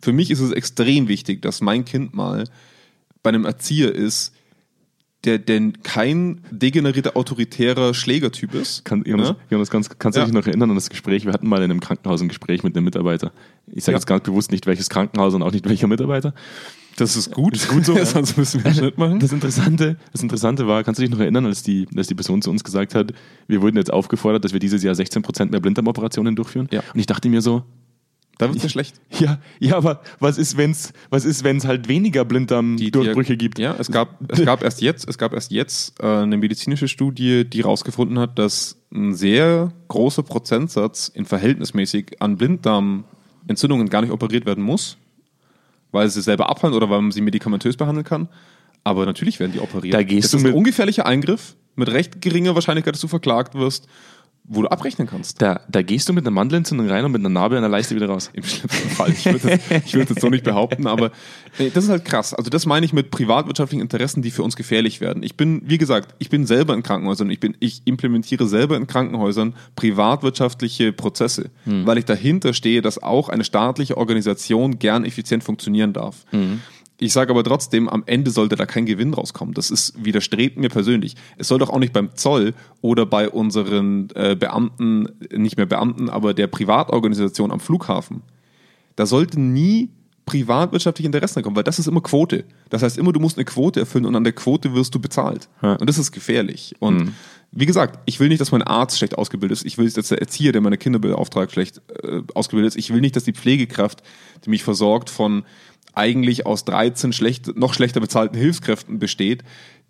[0.00, 2.44] Für mich ist es extrem wichtig, dass mein Kind mal
[3.24, 4.32] bei einem Erzieher ist,
[5.24, 8.84] der denn kein degenerierter, autoritärer Schlägertyp ist.
[8.84, 9.36] Kann, Jonas, Ja?
[9.50, 10.26] Jonas kannst, kannst du Ja.
[10.26, 11.24] dich noch erinnern an das Gespräch?
[11.26, 13.32] Wir hatten mal in einem Krankenhaus ein Gespräch mit einem Mitarbeiter.
[13.66, 13.98] Ich sage Ja.
[13.98, 16.34] jetzt ganz bewusst nicht, welches Krankenhaus und auch nicht welcher Mitarbeiter.
[16.96, 17.54] Das ist gut.
[17.54, 18.04] ist gut so, ja.
[18.06, 19.18] Sonst müssen wir einen Schnitt machen.
[19.20, 22.40] Das Interessante, das Interessante war, kannst du dich noch erinnern, als die, als die Person
[22.42, 23.12] zu uns gesagt hat,
[23.48, 26.68] wir wurden jetzt aufgefordert, dass wir dieses Jahr 16% mehr Blinddarmoperationen durchführen?
[26.72, 26.80] Ja.
[26.94, 27.62] Und ich dachte mir so,
[28.38, 29.00] Da wird es ja schlecht.
[29.18, 33.58] ja, ja, aber was ist, wenn's, was ist, wenn's halt weniger Blinddarm-Durchbrüche gibt?
[33.58, 37.44] Ja, es gab, es gab erst jetzt, es gab erst jetzt äh, eine medizinische Studie,
[37.44, 44.46] die herausgefunden hat, dass ein sehr großer Prozentsatz in verhältnismäßig an Blinddarmentzündungen gar nicht operiert
[44.46, 44.96] werden muss,
[45.90, 48.28] weil sie selber abfallen oder weil man sie medikamentös behandeln kann.
[48.84, 49.94] Aber natürlich werden die operiert.
[49.94, 53.08] Da gehst das du ist ein mit- ungefährlicher Eingriff mit recht geringer Wahrscheinlichkeit, dass du
[53.08, 53.86] verklagt wirst,
[54.48, 55.42] wo du abrechnen kannst.
[55.42, 57.94] Da, da gehst du mit einer Mandelentzündung rein und mit einer Narbe an der Leiste
[57.94, 58.30] wieder raus.
[58.32, 59.10] Im schlimmsten Fall.
[59.10, 61.12] Ich würde es es jetzt so nicht behaupten, aber
[61.58, 62.32] äh, das ist halt krass.
[62.32, 65.22] Also das meine ich mit privatwirtschaftlichen Interessen, die für uns gefährlich werden.
[65.22, 67.28] Ich bin, wie gesagt, ich bin selber in Krankenhäusern.
[67.30, 71.50] Ich bin, ich implementiere selber in Krankenhäusern privatwirtschaftliche Prozesse,
[71.86, 76.24] weil ich dahinter stehe, dass auch eine staatliche Organisation gern effizient funktionieren darf.
[77.00, 79.54] Ich sage aber trotzdem, am Ende sollte da kein Gewinn rauskommen.
[79.54, 81.14] Das ist widerstrebt mir persönlich.
[81.36, 86.10] Es soll doch auch nicht beim Zoll oder bei unseren äh, Beamten, nicht mehr Beamten,
[86.10, 88.22] aber der Privatorganisation am Flughafen.
[88.96, 89.90] Da sollten nie
[90.26, 92.44] privatwirtschaftliche Interessen kommen, weil das ist immer Quote.
[92.68, 95.48] Das heißt immer, du musst eine Quote erfüllen und an der Quote wirst du bezahlt.
[95.62, 95.74] Ja.
[95.74, 96.74] Und das ist gefährlich.
[96.80, 97.14] Und
[97.50, 99.66] wie gesagt, ich will nicht, dass mein Arzt schlecht ausgebildet ist.
[99.66, 102.78] Ich will nicht, dass der Erzieher, der meine Kinder beauftragt, schlecht äh, ausgebildet ist.
[102.78, 104.02] Ich will nicht, dass die Pflegekraft,
[104.44, 105.44] die mich versorgt, von
[105.94, 109.42] eigentlich aus 13 schlecht, noch schlechter bezahlten Hilfskräften besteht,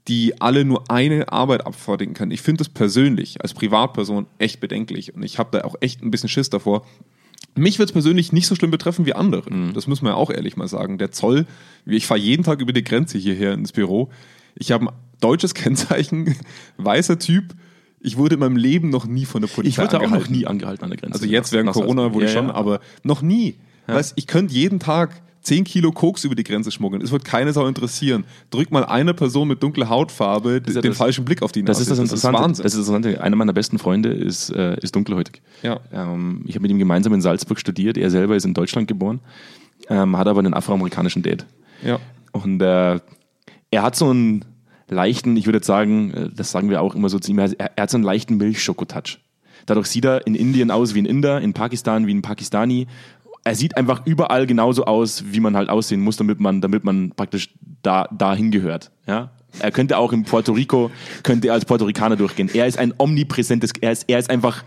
[0.06, 2.30] die alle nur eine Arbeit abfertigen können.
[2.30, 6.10] Ich finde das persönlich als Privatperson echt bedenklich und ich habe da auch echt ein
[6.10, 6.86] bisschen Schiss davor.
[7.54, 9.50] Mich wird es persönlich nicht so schlimm betreffen wie andere.
[9.74, 10.96] Das muss man ja auch ehrlich mal sagen.
[10.96, 11.46] Der Zoll,
[11.84, 14.10] ich fahre jeden Tag über die Grenze hierher ins Büro.
[14.58, 16.34] Ich habe ein deutsches Kennzeichen,
[16.78, 17.54] weißer Typ.
[18.00, 20.24] Ich wurde in meinem Leben noch nie von der Polizei Ich wurde auch angehalten.
[20.32, 21.14] noch nie angehalten an der Grenze.
[21.14, 22.54] Also jetzt während Corona wurde ja, schon, ja.
[22.54, 23.56] aber noch nie.
[23.86, 27.00] Weißt, ich könnte jeden Tag 10 Kilo Koks über die Grenze schmuggeln.
[27.02, 28.24] Es wird keine Sau interessieren.
[28.50, 31.70] Drück mal einer Person mit dunkler Hautfarbe ja den das- falschen Blick auf die Nase.
[31.72, 32.38] Das ist das Interessante.
[32.40, 32.62] Wahnsinn.
[32.64, 33.22] Das ist das Interessante.
[33.24, 35.40] Einer meiner besten Freunde ist, äh, ist dunkelhäutig.
[35.62, 35.80] Ja.
[35.92, 37.96] Ähm, ich habe mit ihm gemeinsam in Salzburg studiert.
[37.96, 39.20] Er selber ist in Deutschland geboren,
[39.88, 41.46] ähm, hat aber einen afroamerikanischen Dad.
[41.82, 41.98] ja.
[42.32, 43.00] Und äh,
[43.70, 44.44] er hat so einen
[44.88, 47.50] leichten, ich würde jetzt sagen, äh, das sagen wir auch immer so zu ihm, er,
[47.78, 49.18] hat so einen leichten Milchschokotouch.
[49.66, 52.86] Dadurch sieht er in Indien aus wie ein Inder, in Pakistan wie ein Pakistani.
[53.44, 57.10] Er sieht einfach überall genauso aus, wie man halt aussehen muss, damit man, damit man
[57.10, 57.50] praktisch
[57.82, 58.90] da, dahin gehört.
[59.06, 59.30] Ja?
[59.58, 60.90] Er könnte auch in Puerto Rico,
[61.22, 62.50] könnte er als Puerto Ricaner durchgehen.
[62.52, 64.64] Er ist ein omnipräsentes, er ist, er ist einfach,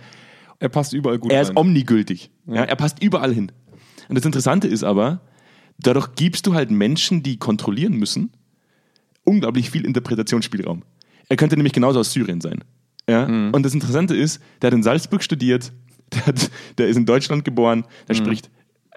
[0.60, 1.58] Er passt überall gut er ist rein.
[1.58, 2.30] omnigültig.
[2.48, 3.52] Ja, er passt überall hin.
[4.10, 5.22] Und das Interessante ist aber,
[5.80, 8.32] dadurch gibst du halt Menschen, die kontrollieren müssen,
[9.24, 10.84] unglaublich viel Interpretationsspielraum.
[11.30, 12.64] Er könnte nämlich genauso aus Syrien sein.
[13.10, 13.28] Ja?
[13.28, 13.54] Mhm.
[13.54, 15.72] Und das Interessante ist, der hat in Salzburg studiert,
[16.14, 18.50] der, hat, der ist in Deutschland geboren, der spricht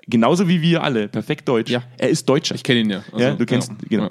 [0.06, 1.70] genauso wie wir alle perfekt Deutsch.
[1.70, 1.74] Mhm.
[1.74, 1.82] Ja.
[1.98, 2.54] Er ist Deutscher.
[2.54, 3.04] Ich kenne ihn ja.
[3.12, 3.76] Also, ja, du kennst, ja.
[3.88, 4.04] genau.
[4.04, 4.10] Ja.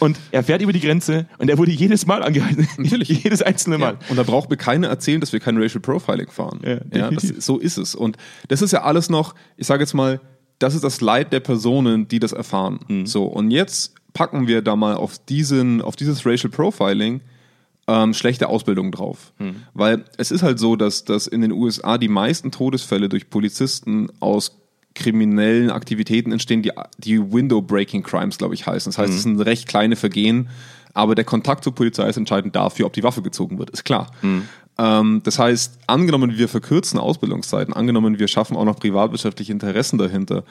[0.00, 2.68] Und er fährt über die Grenze und er wurde jedes Mal angehalten.
[2.76, 3.08] Natürlich.
[3.08, 3.98] jedes einzelne Mal.
[4.00, 4.10] Ja.
[4.10, 6.60] Und da braucht mir keiner erzählen, dass wir kein Racial Profiling fahren.
[6.64, 7.94] Ja, Ja, das, so ist es.
[7.94, 8.16] Und
[8.46, 10.20] das ist ja alles noch, ich sage jetzt mal,
[10.60, 12.78] das ist das Leid der Personen, die das erfahren.
[12.88, 13.06] Mhm.
[13.06, 17.20] So, und jetzt packen wir da mal auf, diesen, auf dieses Racial Profiling
[17.86, 19.32] ähm, schlechte Ausbildung drauf.
[19.38, 19.62] Mhm.
[19.74, 24.08] Weil es ist halt so, dass, dass in den USA die meisten Todesfälle durch Polizisten
[24.18, 24.58] aus
[24.96, 28.90] kriminellen Aktivitäten entstehen, die, die Window-Breaking Crimes, glaube ich, heißen.
[28.90, 30.48] Das heißt, es sind recht kleine Vergehen,
[30.94, 34.10] aber der Kontakt zur Polizei ist entscheidend dafür, ob die Waffe gezogen wird, ist klar.
[34.78, 40.42] Ähm, das heißt, angenommen, wir verkürzen Ausbildungszeiten, angenommen, wir schaffen auch noch privatwirtschaftliche Interessen dahinter,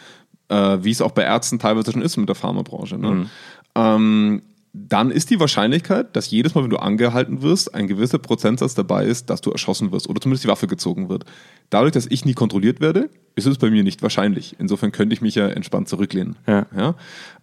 [0.49, 3.29] äh, wie es auch bei Ärzten teilweise schon ist mit der Pharmabranche, ne?
[3.77, 4.41] Ähm,
[4.73, 9.05] dann ist die Wahrscheinlichkeit, dass jedes Mal, wenn du angehalten wirst, ein gewisser Prozentsatz dabei
[9.05, 11.25] ist, dass du erschossen wirst oder zumindest die Waffe gezogen wird.
[11.69, 14.55] Dadurch, dass ich nie kontrolliert werde, ist es bei mir nicht wahrscheinlich.
[14.59, 16.35] Insofern könnte ich mich ja entspannt zurücklehnen.
[16.47, 16.65] Ja.
[16.75, 16.95] Ja?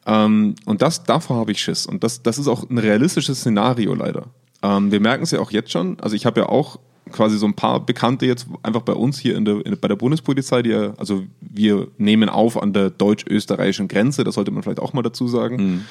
[0.07, 1.87] Ähm, und das, davor habe ich Schiss.
[1.87, 4.27] Und das, das ist auch ein realistisches Szenario leider.
[4.63, 5.99] Ähm, wir merken es ja auch jetzt schon.
[6.01, 6.79] Also ich habe ja auch
[7.11, 9.97] quasi so ein paar Bekannte jetzt einfach bei uns hier in der, in, bei der
[9.97, 14.81] Bundespolizei, die ja, also wir nehmen auf an der deutsch-österreichischen Grenze, das sollte man vielleicht
[14.81, 15.85] auch mal dazu sagen.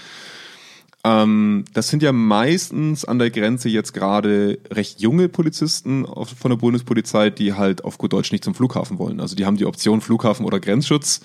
[1.05, 6.49] Ähm, das sind ja meistens an der Grenze jetzt gerade recht junge Polizisten auf, von
[6.51, 9.19] der Bundespolizei, die halt auf gut Deutsch nicht zum Flughafen wollen.
[9.19, 11.21] Also die haben die Option Flughafen oder Grenzschutz.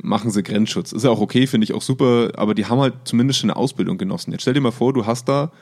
[0.00, 0.92] Machen sie Grenzschutz.
[0.92, 3.56] Ist ja auch okay, finde ich auch super, aber die haben halt zumindest schon eine
[3.56, 4.32] Ausbildung genossen.
[4.32, 5.52] Jetzt stell dir mal vor, du hast da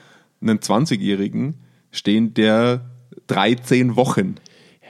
[0.40, 1.54] einen 20-Jährigen
[1.90, 2.84] stehen, der
[3.26, 4.36] 13 Wochen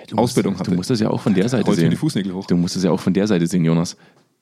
[0.09, 0.70] Du Ausbildung musst, hatte.
[0.70, 1.90] Du musst das ja auch von der Seite sehen.
[1.90, 2.46] die Fußnägel hoch.
[2.46, 3.96] Du musst es ja auch von der Seite sehen, Jonas.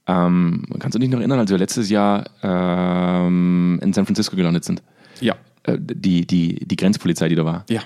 [0.07, 4.65] Ähm, kannst du dich noch erinnern, als wir letztes Jahr ähm, in San Francisco gelandet
[4.65, 4.83] sind?
[5.21, 5.35] Ja.
[5.63, 7.65] Äh, die, die, die Grenzpolizei, die da war.
[7.71, 7.81] Ja.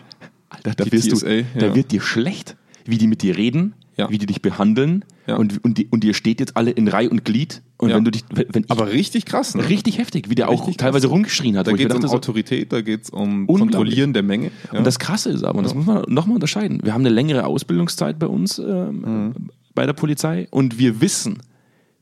[0.51, 1.75] Alter, da, wirst TSA, du, da ja.
[1.75, 4.09] wird dir schlecht, wie die mit dir reden, Ja.
[4.11, 5.37] wie die dich behandeln Ja.
[5.37, 7.63] und, und, die, und ihr steht jetzt alle in Reihe und Glied.
[7.77, 9.69] Und wenn du dich, wenn ich, Aber richtig krass, ne?
[9.69, 11.13] richtig heftig, wie der auch Richtig teilweise krass.
[11.15, 11.69] rumgeschrien hat.
[11.69, 13.47] Da geht es um Autorität, da geht es um.
[13.47, 14.51] Kontrollieren der Menge.
[14.73, 17.45] Und das Krasse ist aber, und das muss man nochmal unterscheiden, wir haben eine längere
[17.47, 19.35] Ausbildungszeit bei uns ähm, Mhm.
[19.75, 21.39] bei der Polizei und wir wissen,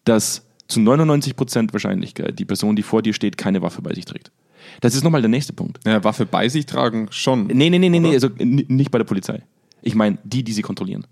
[0.06, 4.32] dass zu 99% Wahrscheinlichkeit die Person, die vor dir steht, keine Waffe bei sich trägt.
[4.80, 5.78] Das ist nochmal der nächste Punkt.
[5.86, 7.46] ja, Waffe bei sich tragen schon.
[7.46, 9.42] Nee, nee, nee, nee, nee also nicht bei der Polizei.
[9.82, 11.06] Ich meine, die, die sie kontrollieren.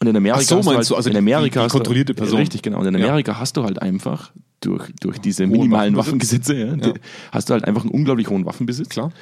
[0.00, 1.72] Und in Amerika Ach so, hast du halt, du, also in die- Amerika die hast
[1.72, 2.38] du- kontrollierte Person.
[2.38, 2.80] Richtig, genau.
[2.80, 3.06] Und in Ja.
[3.06, 5.96] Amerika hast du halt einfach durch, durch diese minimalen.
[5.96, 6.92] Waffengesetze, ja, die-
[7.32, 8.88] hast du halt einfach einen unglaublich hohen Waffenbesitz.
[8.90, 9.12] Klar.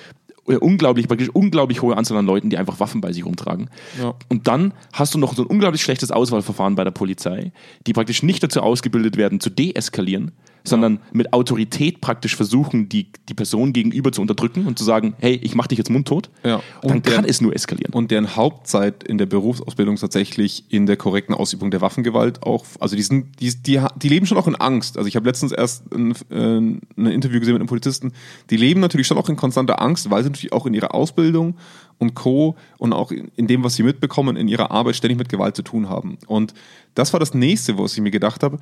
[0.49, 3.71] Äh, Unglaublich, praktisch unglaublich hohe Anzahl an Leuten, die einfach Waffen bei sich rumtragen.
[4.01, 4.15] Ja.
[4.29, 7.53] Und dann hast du noch so ein unglaublich schlechtes Auswahlverfahren bei der Polizei,
[7.87, 10.33] die praktisch nicht dazu ausgebildet werden, zu deeskalieren,
[10.65, 15.35] sondern mit Autorität praktisch versuchen, die, die Person gegenüber zu unterdrücken und zu sagen, hey,
[15.43, 16.31] ich mach dich jetzt mundtot.
[16.45, 16.61] Ja.
[16.83, 17.93] Dann Und der- kann es nur eskalieren.
[17.93, 22.97] Und deren Hauptzeit in der Berufsausbildung tatsächlich in der korrekten Ausübung der Waffengewalt auch, also
[22.97, 24.97] die, sind, die, die, die leben schon auch in Angst.
[24.97, 28.13] Also ich habe letztens erst ein, äh, ein Interview gesehen mit einem Polizisten,
[28.51, 31.57] die leben natürlich schon auch in konstanter Angst, weil sie natürlich auch in ihrer Ausbildung
[31.99, 32.57] und Co.
[32.79, 35.63] und auch in, in dem, was sie mitbekommen, in ihrer Arbeit ständig mit Gewalt zu
[35.63, 36.19] tun haben.
[36.27, 36.53] Und
[36.95, 38.59] das war das nächste, was ich mir gedacht habe.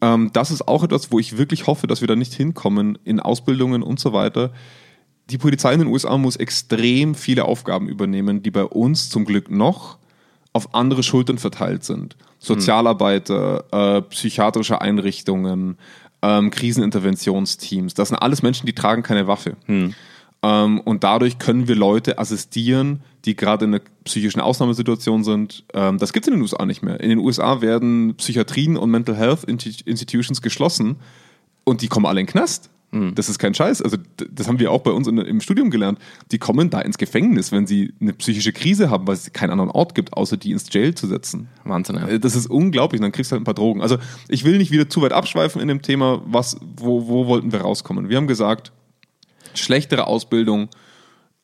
[0.00, 3.20] Ähm, das ist auch etwas, wo ich wirklich hoffe, dass wir da nicht hinkommen in
[3.20, 4.52] Ausbildungen und so weiter.
[5.30, 9.50] Die Polizei in den USA muss extrem viele Aufgaben übernehmen, die bei uns zum Glück
[9.50, 9.98] noch
[10.52, 12.16] auf andere Schultern verteilt sind.
[12.38, 15.78] Sozialarbeiter, äh, psychiatrische Einrichtungen,
[16.22, 17.94] ähm, Kriseninterventionsteams.
[17.94, 19.56] Das sind alles Menschen, die tragen keine Waffe.
[20.42, 25.64] Ähm, und dadurch können wir Leute assistieren, die gerade in einer psychischen Ausnahmesituation sind.
[25.74, 27.00] Ähm, das gibt es in den USA nicht mehr.
[27.00, 30.96] In den USA werden Psychiatrien und Mental Health Insti- Institutions geschlossen
[31.64, 32.70] und die kommen alle in den Knast.
[33.16, 33.82] Das ist kein Scheiß.
[33.82, 33.96] Also,
[34.30, 35.98] das haben wir auch bei uns in, im Studium gelernt.
[36.30, 39.72] Die kommen da ins Gefängnis, wenn sie eine psychische Krise haben, weil es keinen anderen
[39.72, 41.48] Ort gibt, außer die ins Jail zu setzen.
[41.64, 42.06] Wahnsinn, ja.
[42.06, 43.00] Äh, Das ist unglaublich.
[43.00, 43.80] Dann kriegst du halt ein paar Drogen.
[43.82, 46.22] Also, ich will nicht wieder zu weit abschweifen in dem Thema.
[46.24, 48.08] Was, wo, wo wollten wir rauskommen?
[48.10, 48.70] Wir haben gesagt,
[49.54, 50.68] schlechtere Ausbildung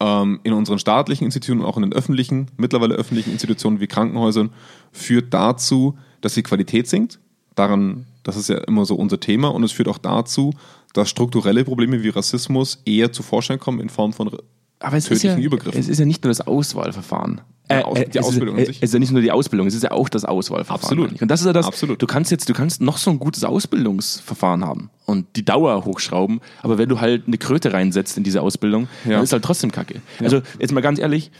[0.00, 4.50] ähm, in unseren staatlichen Institutionen und auch in den öffentlichen, mittlerweile öffentlichen Institutionen wie Krankenhäusern,
[4.92, 7.18] führt dazu, dass die Qualität sinkt.
[7.54, 9.48] Daran, das ist ja immer so unser Thema.
[9.48, 10.54] Und es führt auch dazu,
[10.94, 14.30] dass strukturelle Probleme wie Rassismus eher zu Vorschein kommen in Form von
[14.78, 15.78] Aber es ist, ja, tödlichen Übergriffen.
[15.78, 17.42] es ist ja nicht nur das Auswahlverfahren.
[17.70, 18.76] Äh, Aus- äh, die es Ausbildung ist, an äh, sich.
[18.78, 20.82] Es ist ja nicht nur die Ausbildung, es ist ja auch das Auswahlverfahren.
[20.82, 21.08] Absolut.
[21.08, 21.22] eigentlich.
[21.22, 22.00] Und das ist ja das, Absolut.
[22.02, 26.40] du kannst jetzt, du kannst noch so ein gutes Ausbildungsverfahren haben und die Dauer hochschrauben,
[26.62, 29.12] aber wenn du halt eine Kröte reinsetzt in diese Ausbildung, Ja.
[29.12, 30.00] dann ist halt trotzdem Kacke.
[30.20, 31.30] Also jetzt mal ganz ehrlich,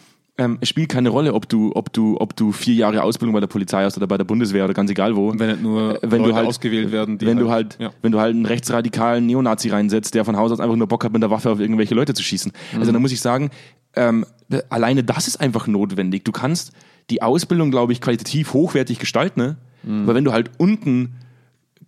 [0.40, 3.40] ähm, es spielt keine Rolle, ob du, ob du, ob du vier Jahre Ausbildung bei
[3.40, 5.34] der Polizei hast oder bei der Bundeswehr oder ganz egal wo.
[5.36, 7.90] Wenn nicht nur Äh, wenn Leute du halt, ausgewählt werden, die wenn du halt, ja.
[8.00, 11.12] wenn du halt einen rechtsradikalen Neonazi reinsetzt, der von Haus aus einfach nur Bock hat,
[11.12, 12.52] mit der Waffe auf irgendwelche Leute zu schießen.
[12.72, 12.78] Mhm.
[12.78, 13.50] Also da muss ich sagen,
[13.96, 14.24] ähm,
[14.70, 16.24] alleine das ist einfach notwendig.
[16.24, 16.72] Du kannst
[17.10, 19.56] die Ausbildung, glaube ich, qualitativ hochwertig gestalten, ne?
[19.82, 20.04] Mhm.
[20.04, 21.16] aber wenn du halt unten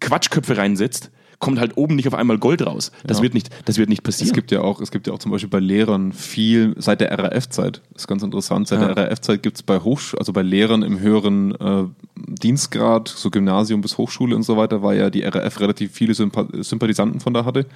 [0.00, 1.10] Quatschköpfe reinsetzt,
[1.42, 2.92] kommt halt oben nicht auf einmal Gold raus.
[3.04, 3.24] Das Ja.
[3.24, 4.28] wird nicht, das wird nicht passieren.
[4.28, 7.10] Es gibt ja auch, es gibt ja auch zum Beispiel bei Lehrern viel seit der
[7.18, 7.82] RAF-Zeit.
[7.96, 8.68] Ist ganz interessant.
[8.68, 8.94] Seit Ja.
[8.94, 11.84] der RAF-Zeit gibt es bei Hochsch also bei Lehrern im höheren äh,
[12.16, 16.46] Dienstgrad, so Gymnasium bis Hochschule und so weiter, weil ja die RAF relativ viele Sympa
[16.60, 17.66] Sympathisanten von da hatte.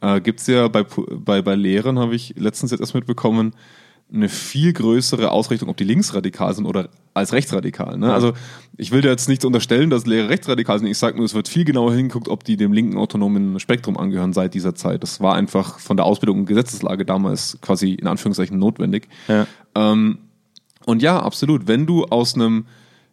[0.00, 3.54] Äh, gibt es ja bei, bei, bei Lehrern, habe ich letztens jetzt erst mitbekommen,
[4.12, 7.98] eine viel größere Ausrichtung, ob die linksradikal sind oder als rechtsradikal.
[7.98, 8.12] Ne?
[8.12, 8.32] Also
[8.76, 10.88] ich will da jetzt nicht unterstellen, dass Lehrer rechtsradikal sind.
[10.88, 14.32] Ich sage nur, es wird viel genauer hingeguckt, ob die dem linken autonomen Spektrum angehören
[14.32, 15.02] seit dieser Zeit.
[15.02, 19.08] Das war einfach von der Ausbildung und Gesetzeslage damals quasi in Anführungszeichen notwendig.
[19.26, 19.46] Ja.
[19.74, 20.18] Ähm,
[20.86, 21.66] und ja, absolut.
[21.66, 22.66] Wenn du aus einem,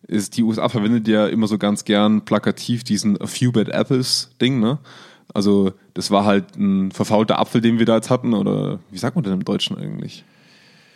[0.08, 4.30] ist, die USA verwendet ja immer so ganz gern plakativ diesen A few bad apples
[4.40, 4.80] Ding, ne?
[5.34, 9.16] Also das war halt ein verfaulter Apfel, den wir da jetzt hatten, oder wie sagt
[9.16, 10.24] man denn im Deutschen eigentlich?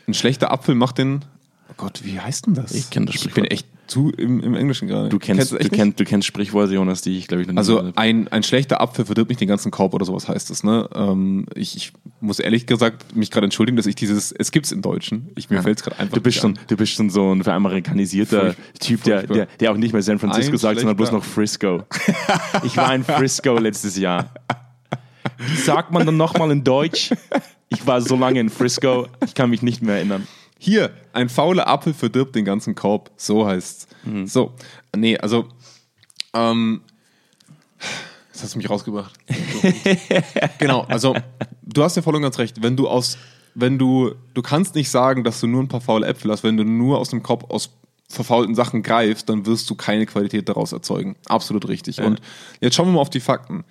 [0.08, 1.26] Ein schlechter Apfel macht den.
[1.80, 2.74] Oh Gott, wie heißt denn das?
[2.74, 3.52] Ich kenn das Ich bin Sprichwort.
[3.54, 5.10] echt zu im, im Englischen gerade.
[5.10, 5.72] Du kennst, es du, nicht?
[5.72, 8.82] kennst, du kennst Sprichworte, Jonas, die ich glaube ich noch nie Also ein, ein schlechter
[8.82, 10.64] Apfel verdirbt nicht den ganzen Korb oder sowas heißt es.
[10.64, 10.88] Ne?
[10.94, 14.82] Ähm, ich, ich muss ehrlich gesagt mich gerade entschuldigen, dass ich dieses, es gibt's im
[14.82, 15.30] Deutschen.
[15.36, 16.64] Ich, mir fällt es gerade einfach Du bist, nicht schon, an.
[16.68, 20.20] du bist schon so ein veramerikanisierter Furch- Typ, der, der, der auch nicht mehr San
[20.20, 21.84] Francisco Ein sagt, sondern bloß noch Frisco.
[22.64, 24.32] Ich war in Frisco letztes Jahr.
[25.38, 27.12] Wie sagt man dann nochmal in Deutsch?
[27.70, 30.28] Ich war so lange in Frisco, ich kann mich nicht mehr erinnern.
[30.62, 33.12] Hier, ein fauler Apfel verdirbt den ganzen Korb.
[33.16, 33.88] So heißt's.
[34.04, 34.28] Mhm.
[34.28, 34.54] So,
[34.96, 35.48] nee, also,
[36.34, 36.82] ähm,
[38.34, 39.18] das hast du mich rausgebracht.
[39.30, 39.74] So.
[40.60, 41.16] genau, also,
[41.64, 42.62] du hast ja voll und ganz recht.
[42.62, 43.18] Wenn du aus,
[43.56, 46.58] wenn du, du kannst nicht sagen, dass du nur ein paar faule Äpfel hast, wenn
[46.58, 47.72] du nur aus dem Korb aus
[48.10, 51.16] verfaulten Sachen greifst, dann wirst du keine Qualität daraus erzeugen.
[51.28, 52.02] Absolut richtig.
[52.02, 52.20] Und
[52.60, 53.64] jetzt schauen wir mal auf die Fakten.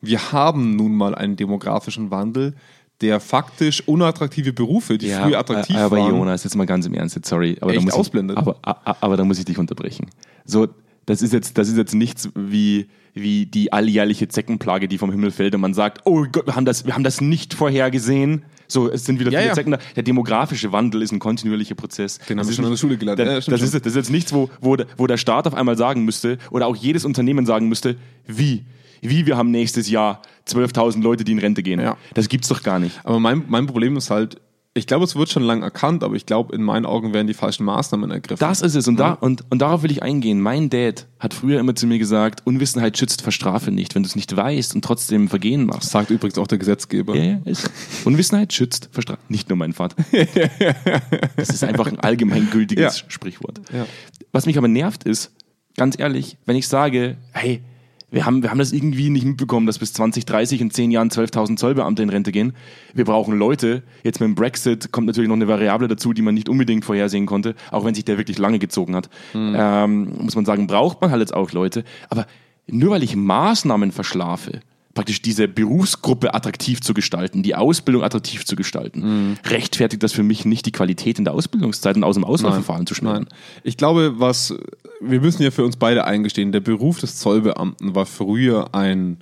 [0.00, 2.54] Wir haben nun mal einen demografischen Wandel,
[3.00, 7.14] der faktisch unattraktive Berufe, die früher attraktiv aber waren, Jonas, jetzt mal ganz im Ernst,
[7.16, 7.56] jetzt, sorry.
[7.60, 8.36] Aber da muss ausblendet?
[8.36, 10.06] Ich, aber, a- aber da muss ich dich unterbrechen.
[10.44, 10.68] So,
[11.04, 15.30] das ist jetzt, das ist jetzt nichts wie, wie die alljährliche Zeckenplage, die vom Himmel
[15.30, 18.42] fällt und man sagt, oh Gott, wir haben das, wir haben das nicht vorhergesehen.
[18.68, 19.54] So, es sind wieder Ja, viele ja.
[19.54, 19.78] Zecken da.
[19.94, 22.18] Der demografische Wandel ist ein kontinuierlicher Prozess.
[22.18, 23.20] Den haben Das wir ist schon in der Schule gelernt.
[23.20, 25.76] Das, Ja, das, ist, das ist jetzt nichts, wo, wo, wo der Staat auf einmal
[25.76, 28.64] sagen müsste oder auch jedes Unternehmen sagen müsste, wie?
[29.00, 31.80] Wie wir haben nächstes Jahr 12.000 Leute, die in Rente gehen.
[31.80, 31.96] Ja.
[32.14, 33.00] Das gibt's doch gar nicht.
[33.04, 34.40] Aber mein, mein Problem ist halt,
[34.74, 37.32] ich glaube, es wird schon lange erkannt, aber ich glaube, in meinen Augen werden die
[37.32, 38.40] falschen Maßnahmen ergriffen.
[38.46, 38.86] Das ist es.
[38.86, 40.38] Und, da, und, und darauf will ich eingehen.
[40.38, 43.94] Mein Dad hat früher immer zu mir gesagt, Unwissenheit schützt, verstrafe nicht.
[43.94, 45.90] Wenn du es nicht weißt und trotzdem Vergehen machst.
[45.90, 47.16] sagt übrigens auch der Gesetzgeber.
[47.16, 47.70] Ja, ja, ist.
[48.04, 49.20] Unwissenheit schützt, verstrafe.
[49.30, 49.96] Nicht nur mein Vater.
[51.36, 53.10] Das ist einfach ein allgemeingültiges Ja.
[53.10, 53.60] Sprichwort.
[53.72, 53.86] Ja.
[54.32, 55.32] Was mich aber nervt ist,
[55.76, 57.62] ganz ehrlich, wenn ich sage, hey,
[58.10, 61.56] wir haben, wir haben das irgendwie nicht mitbekommen, dass bis 2030 in zehn Jahren 12.000
[61.56, 62.52] Zollbeamte in Rente gehen.
[62.94, 63.82] Wir brauchen Leute.
[64.04, 67.26] Jetzt mit dem Brexit kommt natürlich noch eine Variable dazu, die man nicht unbedingt vorhersehen
[67.26, 69.10] konnte, auch wenn sich der wirklich lange gezogen hat.
[69.56, 71.84] Ähm, muss man sagen, braucht man halt jetzt auch Leute.
[72.08, 72.26] Aber
[72.68, 74.60] nur weil ich Maßnahmen verschlafe,
[74.96, 80.44] praktisch diese Berufsgruppe attraktiv zu gestalten, die Ausbildung attraktiv zu gestalten, rechtfertigt das für mich
[80.44, 83.28] nicht die Qualität in der Ausbildungszeit und aus dem Auswahlverfahren zu schneiden.
[83.30, 83.38] Nein.
[83.62, 84.54] Ich glaube, was
[85.00, 89.18] wir müssen ja für uns beide eingestehen, der Beruf des Zollbeamten war früher ein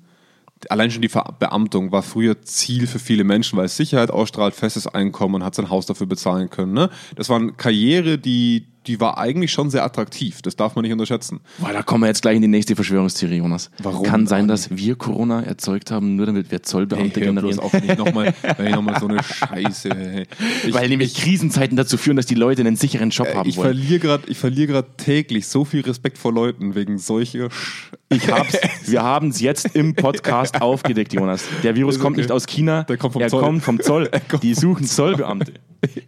[0.71, 4.87] allein schon die Verbeamtung war früher Ziel für viele Menschen, weil es Sicherheit ausstrahlt, festes
[4.87, 6.73] Einkommen und hat sein Haus dafür bezahlen können.
[6.73, 6.89] Ne?
[7.17, 10.43] Das war eine Karriere, die, die war eigentlich schon sehr attraktiv.
[10.43, 11.41] Das darf man nicht unterschätzen.
[11.59, 13.71] Boah, da kommen wir jetzt gleich in die nächste Verschwörungstheorie, Jonas.
[13.83, 14.05] Warum?
[14.05, 17.59] Kann sein, dass wir Corona erzeugt haben, nur damit wir Zollbeamte hör generieren.
[17.59, 19.89] auf, nicht nochmal noch so eine Scheiße.
[19.95, 20.27] Hey.
[20.67, 23.57] Ich, Weil nämlich Krisenzeiten dazu führen, dass die Leute einen sicheren Job haben Äh, ich
[23.57, 23.75] wollen.
[23.75, 28.31] verliere gerade ich verliere gerade täglich so viel Respekt vor Leuten wegen solcher Sch Ich
[28.31, 31.45] hab's, wir haben es jetzt im Podcast aufgedeckt, Jonas.
[31.63, 32.23] Der Virus Ist kommt okay.
[32.23, 33.43] nicht aus China, Der kommt vom er Zoll.
[33.43, 34.11] kommt vom Zoll.
[34.43, 35.55] Die suchen Zollbeamte.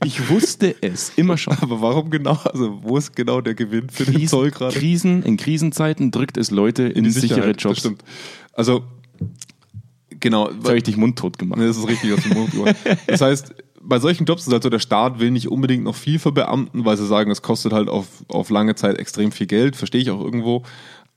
[0.05, 1.57] Ich wusste es immer schon.
[1.61, 2.39] Aber warum genau?
[2.45, 4.79] Also, wo ist genau der Gewinn für den Zoll gerade?
[4.79, 7.62] Krisen, in Krisenzeiten drückt es Leute in, Die sichere Jobs.
[7.62, 8.05] Das stimmt.
[8.53, 8.85] Also,
[10.21, 10.51] genau.
[10.51, 11.61] Jetzt habe ich dich mundtot gemacht.
[11.61, 12.77] Das ist richtig aus dem Mund gemacht.
[13.07, 16.19] Das heißt, bei solchen Jobs ist halt so, der Staat will nicht unbedingt noch viel
[16.19, 19.77] für Beamten, weil sie sagen, es kostet halt auf, auf lange Zeit extrem viel Geld,
[19.77, 20.65] verstehe ich auch irgendwo.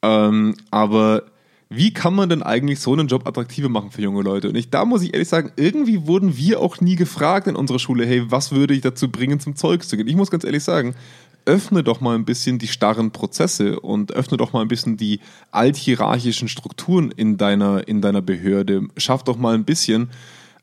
[0.01, 1.23] Ähm, aber
[1.69, 4.49] wie kann man denn eigentlich so einen Job attraktiver machen für junge Leute?
[4.49, 7.77] Und ich, da muss ich ehrlich sagen, irgendwie wurden wir auch nie gefragt in unserer
[7.77, 10.07] Schule, hey, was würde ich dazu bringen, zum Zeug zu gehen?
[10.07, 10.95] Ich muss ganz ehrlich sagen,
[11.45, 15.19] öffne doch mal ein bisschen die starren Prozesse und öffne doch mal ein bisschen die
[15.51, 18.87] althierarchischen Strukturen in deiner, in deiner Behörde.
[18.97, 20.09] Schaff doch mal ein bisschen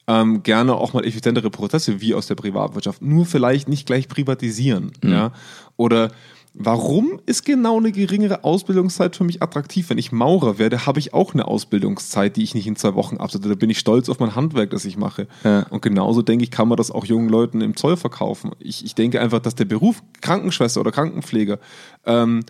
[0.09, 3.03] ähm, gerne auch mal effizientere Prozesse wie aus der Privatwirtschaft.
[3.03, 4.93] Nur vielleicht nicht gleich privatisieren.
[5.03, 5.13] Mhm.
[5.13, 5.33] Ja?
[5.77, 6.11] Oder
[6.59, 9.91] Warum ist genau eine geringere Ausbildungszeit für mich attraktiv?
[9.91, 13.19] Wenn ich Maurer werde, habe ich auch eine Ausbildungszeit, die ich nicht in zwei Wochen
[13.19, 13.51] absetze.
[13.51, 15.29] Da bin ich stolz auf mein Handwerk, das ich mache.
[15.45, 15.67] Ja.
[15.69, 18.53] Und genauso denke ich, kann man das auch jungen Leuten im Zoll verkaufen.
[18.59, 21.59] Ich, ich denke einfach, dass der Beruf Krankenschwester oder Krankenpfleger
[22.07, 22.41] ähm,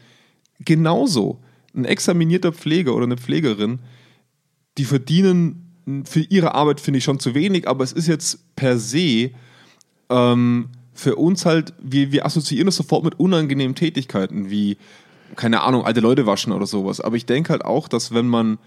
[0.60, 1.40] genauso
[1.74, 3.80] ein examinierter Pfleger oder eine Pflegerin,
[4.78, 8.78] die verdienen für ihre Arbeit, finde ich, schon zu wenig, aber es ist jetzt per
[8.78, 9.30] se
[10.10, 14.78] ähm, für uns halt, wir, wir assoziieren das sofort mit unangenehmen Tätigkeiten, wie,
[15.36, 17.00] keine Ahnung, alte Leute waschen oder sowas.
[17.00, 18.58] Aber ich denke halt auch, dass wenn man,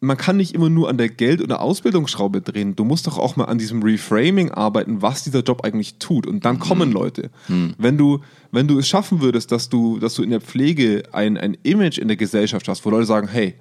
[0.00, 2.74] man kann nicht immer nur an der Geld- oder Ausbildungsschraube drehen.
[2.74, 6.26] Du musst doch auch mal an diesem Reframing arbeiten, was dieser Job eigentlich tut.
[6.26, 6.60] Und dann mhm.
[6.60, 7.30] kommen Leute.
[7.46, 7.74] Mhm.
[7.78, 8.20] Wenn du,
[8.50, 11.98] wenn du es schaffen würdest, dass du, dass du in der Pflege ein, ein Image
[11.98, 13.54] in der Gesellschaft hast, wo Leute sagen, hey,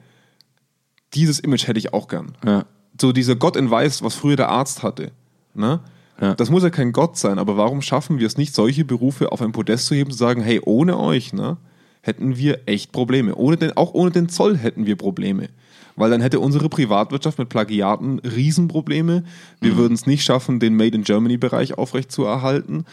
[1.14, 2.34] dieses Image hätte ich auch gern.
[2.44, 2.66] Ja.
[3.00, 5.12] So dieser Gott in Weiß, was früher der Arzt hatte.
[5.54, 5.82] Ne?
[6.21, 6.36] Ja.
[6.36, 9.41] Das muss ja kein Gott sein, aber warum schaffen wir es nicht, solche Berufe auf
[9.41, 11.57] ein Podest zu heben, zu sagen, hey, ohne euch, ne,
[12.01, 13.36] hätten wir echt Probleme.
[13.36, 15.49] Ohne den, auch ohne den Zoll hätten wir Probleme.
[15.95, 19.23] Weil dann hätte unsere Privatwirtschaft mit Plagiaten Riesenprobleme.
[19.60, 19.77] Wir mhm.
[19.77, 22.86] würden es nicht schaffen, den Made in Germany-Bereich aufrechtzuerhalten.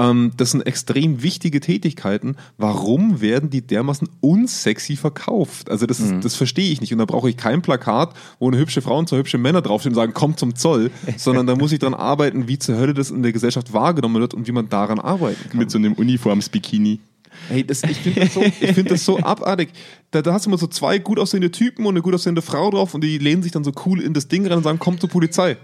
[0.00, 2.36] Ähm, das sind extrem wichtige Tätigkeiten.
[2.56, 5.70] Warum werden die dermaßen unsexy verkauft?
[5.70, 6.20] Also das, mhm.
[6.20, 6.92] das verstehe ich nicht.
[6.92, 9.92] Und da brauche ich kein Plakat, wo eine hübsche Frau und zwei hübsche Männer draufstehen
[9.92, 13.10] und sagen, komm zum Zoll, sondern da muss ich dran arbeiten, wie zur Hölle das
[13.10, 15.58] in der Gesellschaft wahrgenommen wird und wie man daran arbeiten kann.
[15.58, 17.00] Mit so einem Uniforms-Bikini.
[17.48, 19.70] Hey, das, ich finde das, so, find das so abartig.
[20.10, 22.70] Da, da hast du immer so zwei gut aussehende Typen und eine gut aussehende Frau
[22.70, 24.98] drauf und die lehnen sich dann so cool in das Ding rein und sagen, komm
[24.98, 25.56] zur Polizei.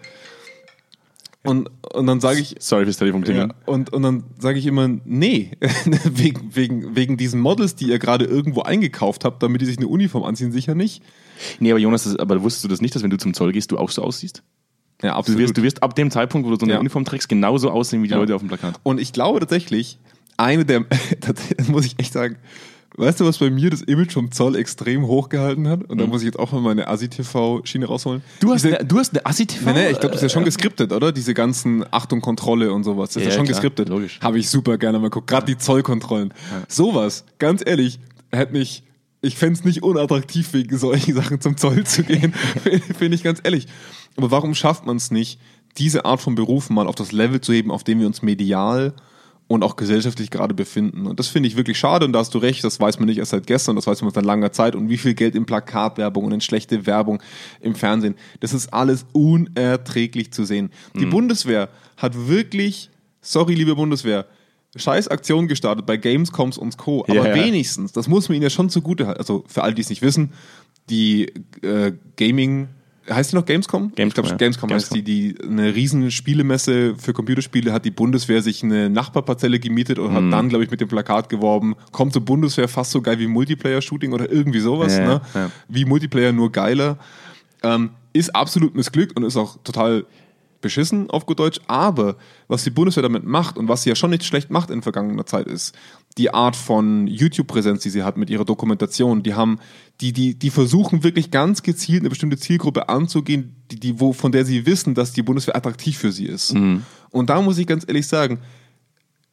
[1.47, 2.57] Und, und dann sage ich.
[2.59, 5.53] Sorry fürs Telefon ja, und, und dann sage ich immer, nee,
[6.05, 9.89] wegen, wegen, wegen diesen Models, die ihr gerade irgendwo eingekauft habt, damit die sich eine
[9.89, 11.03] Uniform anziehen, sicher nicht.
[11.61, 13.71] Nee, aber Jonas, das, aber wusstest du das nicht, dass wenn du zum Zoll gehst,
[13.71, 14.43] du auch so aussiehst?
[15.03, 15.39] Ja, absolut.
[15.39, 16.81] Du wirst, du wirst ab dem Zeitpunkt, wo du so eine ja.
[16.81, 18.19] Uniform trägst, genauso aussehen wie die ja.
[18.19, 18.81] Leute auf dem Plakat.
[18.83, 19.99] Und ich glaube tatsächlich,
[20.37, 20.85] eine der,
[21.21, 22.37] das muss ich echt sagen,
[22.99, 25.85] Weißt du, was bei mir das Image vom Zoll extrem hochgehalten hat?
[25.85, 26.11] Und da mhm.
[26.11, 28.23] muss ich jetzt auch mal meine ASI-TV-Schiene rausholen.
[28.41, 29.71] Du hast, Diese, eine, du hast eine ASI-TV?
[29.71, 31.13] Nee, nee, ich glaube, das ist ja schon geskriptet, oder?
[31.13, 33.11] Diese ganzen Achtung, Kontrolle und sowas.
[33.11, 33.91] Das ist ja, ja schon klar, geskriptet.
[33.91, 34.19] Logisch.
[34.23, 35.27] Habe ich super gerne mal geguckt.
[35.27, 36.31] Gerade die Zollkontrollen.
[36.31, 36.63] Ja.
[36.69, 38.01] Sowas, ganz ehrlich,
[38.33, 38.83] hätte mich,
[39.21, 42.33] ich fände es nicht unattraktiv, wegen solchen Sachen zum Zoll zu gehen.
[42.99, 43.67] Finde ich ganz ehrlich.
[44.17, 45.39] Aber warum schafft man es nicht,
[45.77, 48.95] diese Art von Berufen mal auf das Level zu heben, auf dem wir uns medial
[49.49, 51.07] und auch gesellschaftlich gerade befinden.
[51.07, 53.19] Und das finde ich wirklich schade und da hast du recht, das weiß man nicht
[53.19, 56.25] erst seit gestern, das weiß man seit langer Zeit und wie viel Geld in Plakatwerbung
[56.25, 57.23] und in schlechte Werbung
[57.61, 60.71] im Fernsehen, das ist alles unerträglich zu sehen.
[60.95, 60.99] Mhm.
[60.99, 64.27] Die Bundeswehr hat wirklich, sorry liebe Bundeswehr,
[64.75, 67.05] scheiß Aktion gestartet bei Gamescoms und Co.
[67.09, 67.35] Aber ja.
[67.35, 70.03] wenigstens, das muss man ihnen ja schon zugute halten, also für alle, die es nicht
[70.03, 70.33] wissen,
[70.91, 71.33] die
[71.63, 72.69] äh, Gaming
[73.09, 73.93] heißt die noch Gamescom?
[73.95, 74.37] Gamescom, ich glaube, ja.
[74.37, 79.59] Gamescom, heißt die, die eine riesen Spielemesse für Computerspiele hat die Bundeswehr sich eine Nachbarparzelle
[79.59, 80.15] gemietet und mhm.
[80.15, 83.27] hat dann, glaube ich, mit dem Plakat geworben, kommt zur Bundeswehr fast so geil wie
[83.27, 85.21] Multiplayer-Shooting oder irgendwie sowas, ja, ne?
[85.35, 85.51] Ja.
[85.69, 86.99] Wie Multiplayer nur geiler.
[87.63, 90.07] Ähm, ist absolut missglückt und ist auch total
[90.61, 92.17] beschissen auf gut Deutsch, aber
[92.49, 95.27] was die Bundeswehr damit macht und was sie ja schon nicht schlecht macht in vergangener
[95.27, 95.75] Zeit ist,
[96.19, 99.59] die Art von YouTube-Präsenz, die sie hat mit ihrer Dokumentation, die haben,
[100.01, 104.33] die, die, die versuchen wirklich ganz gezielt eine bestimmte Zielgruppe anzugehen, die, die, wo, von
[104.33, 106.55] der sie wissen, dass die Bundeswehr attraktiv für sie ist.
[106.55, 106.83] Mhm.
[107.11, 108.39] Und da muss ich ganz ehrlich sagen,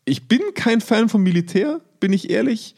[0.05, 2.75] ich bin kein Fan vom Militär, bin ich ehrlich,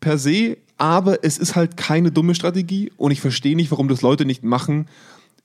[0.00, 4.02] per se, aber es ist halt keine dumme Strategie und ich verstehe nicht, warum das
[4.02, 4.88] Leute nicht machen,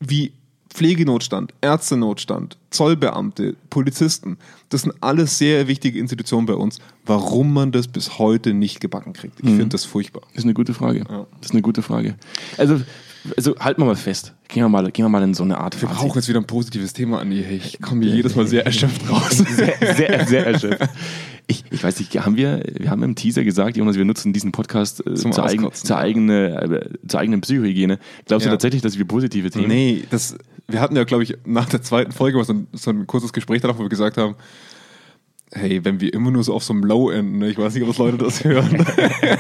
[0.02, 0.34] wie
[0.74, 4.38] Pflegenotstand, Ärztenotstand, Zollbeamte, Polizisten,
[4.70, 6.80] das sind alles sehr wichtige Institutionen bei uns.
[7.06, 9.58] Warum man das bis heute nicht gebacken kriegt, ich mhm.
[9.58, 10.22] finde das furchtbar.
[10.30, 11.00] Das ist eine gute Frage.
[11.00, 11.28] Ja.
[11.40, 12.16] Das ist eine gute Frage.
[12.58, 12.82] Also,
[13.36, 14.34] also halten wir mal fest.
[14.48, 16.48] Gehen wir mal, gehen wir mal in so eine Art Wir brauchen jetzt wieder ein
[16.48, 17.42] positives Thema, Andi.
[17.42, 19.38] Ich komme hier jedes Mal sehr erschöpft raus.
[19.52, 20.90] Sehr, sehr, sehr erschöpft.
[21.48, 24.52] Ich, ich weiß nicht, haben wir, wir haben im Teaser gesagt, Jonas, wir nutzen diesen
[24.52, 28.00] Podcast äh, zur, eigen, zur, eigene, äh, zur eigenen Psychohygiene.
[28.26, 28.52] Glaubst ja.
[28.52, 31.82] du tatsächlich, dass wir positive Themen Nee, das, wir hatten ja, glaube ich, nach der
[31.82, 34.36] zweiten Folge so ein, so ein kurzes Gespräch danach, wo wir gesagt haben,
[35.54, 37.49] hey, wenn wir immer nur so auf so einem Low-End, ne?
[37.49, 38.86] ich weiß nicht, ob das Leute das hören,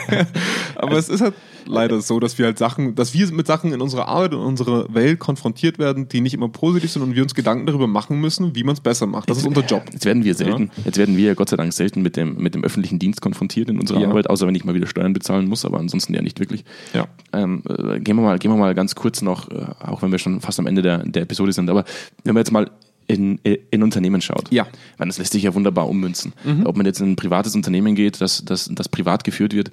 [0.75, 1.33] aber es ist halt
[1.65, 4.93] leider so, dass wir halt Sachen, dass wir mit Sachen in unserer Arbeit und unserer
[4.93, 8.55] Welt konfrontiert werden, die nicht immer positiv sind und wir uns Gedanken darüber machen müssen,
[8.55, 9.29] wie man es besser macht.
[9.29, 9.83] Das ist unser Job.
[9.91, 10.83] Jetzt werden wir selten, ja.
[10.85, 13.79] jetzt werden wir Gott sei Dank selten mit dem, mit dem öffentlichen Dienst konfrontiert in
[13.79, 14.09] unserer ja.
[14.09, 16.65] Arbeit, außer wenn ich mal wieder Steuern bezahlen muss, aber ansonsten ja nicht wirklich.
[16.93, 17.07] Ja.
[17.31, 20.19] Ähm, äh, gehen, wir mal, gehen wir mal ganz kurz noch, äh, auch wenn wir
[20.19, 21.85] schon fast am Ende der, der Episode sind, aber
[22.23, 22.69] wenn wir jetzt mal
[23.11, 24.51] in, in Unternehmen schaut.
[24.51, 24.67] Ja.
[24.97, 26.33] Weil das lässt sich ja wunderbar ummünzen.
[26.43, 26.65] Mhm.
[26.65, 29.71] Ob man jetzt in ein privates Unternehmen geht, das, das, das privat geführt wird,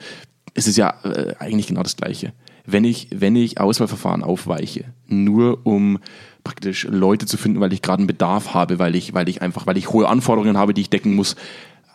[0.54, 2.32] ist es ja äh, eigentlich genau das Gleiche.
[2.66, 5.98] Wenn ich, wenn ich Auswahlverfahren aufweiche, nur um
[6.44, 9.66] praktisch Leute zu finden, weil ich gerade einen Bedarf habe, weil ich, weil ich einfach,
[9.66, 11.36] weil ich hohe Anforderungen habe, die ich decken muss,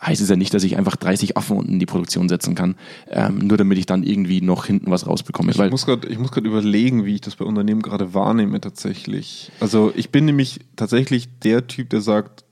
[0.06, 2.76] heißt es ja nicht, dass ich einfach 30 Affen in die Produktion setzen kann,
[3.08, 5.52] ähm, nur damit ich dann irgendwie noch hinten was rausbekomme.
[6.08, 9.50] Ich muss gerade überlegen, wie ich das bei Unternehmen gerade wahrnehme tatsächlich.
[9.60, 12.44] Also ich bin nämlich tatsächlich der Typ, der sagt,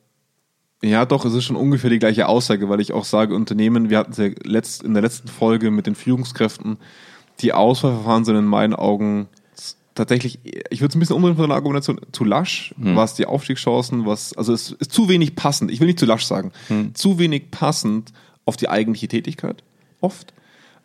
[0.82, 3.98] ja doch, es ist schon ungefähr die gleiche Aussage, weil ich auch sage, Unternehmen, wir
[3.98, 6.78] hatten es ja letzt, in der letzten Folge mit den Führungskräften,
[7.40, 9.28] die Auswahlverfahren sind in meinen Augen
[9.94, 10.38] tatsächlich,
[10.70, 12.96] ich würde es ein bisschen umdrehen von der Argumentation, zu lasch, hm.
[12.96, 16.24] was die Aufstiegschancen, was, also es ist zu wenig passend, ich will nicht zu lasch
[16.24, 16.94] sagen, hm.
[16.94, 18.12] zu wenig passend
[18.44, 19.62] auf die eigentliche Tätigkeit,
[20.00, 20.32] oft.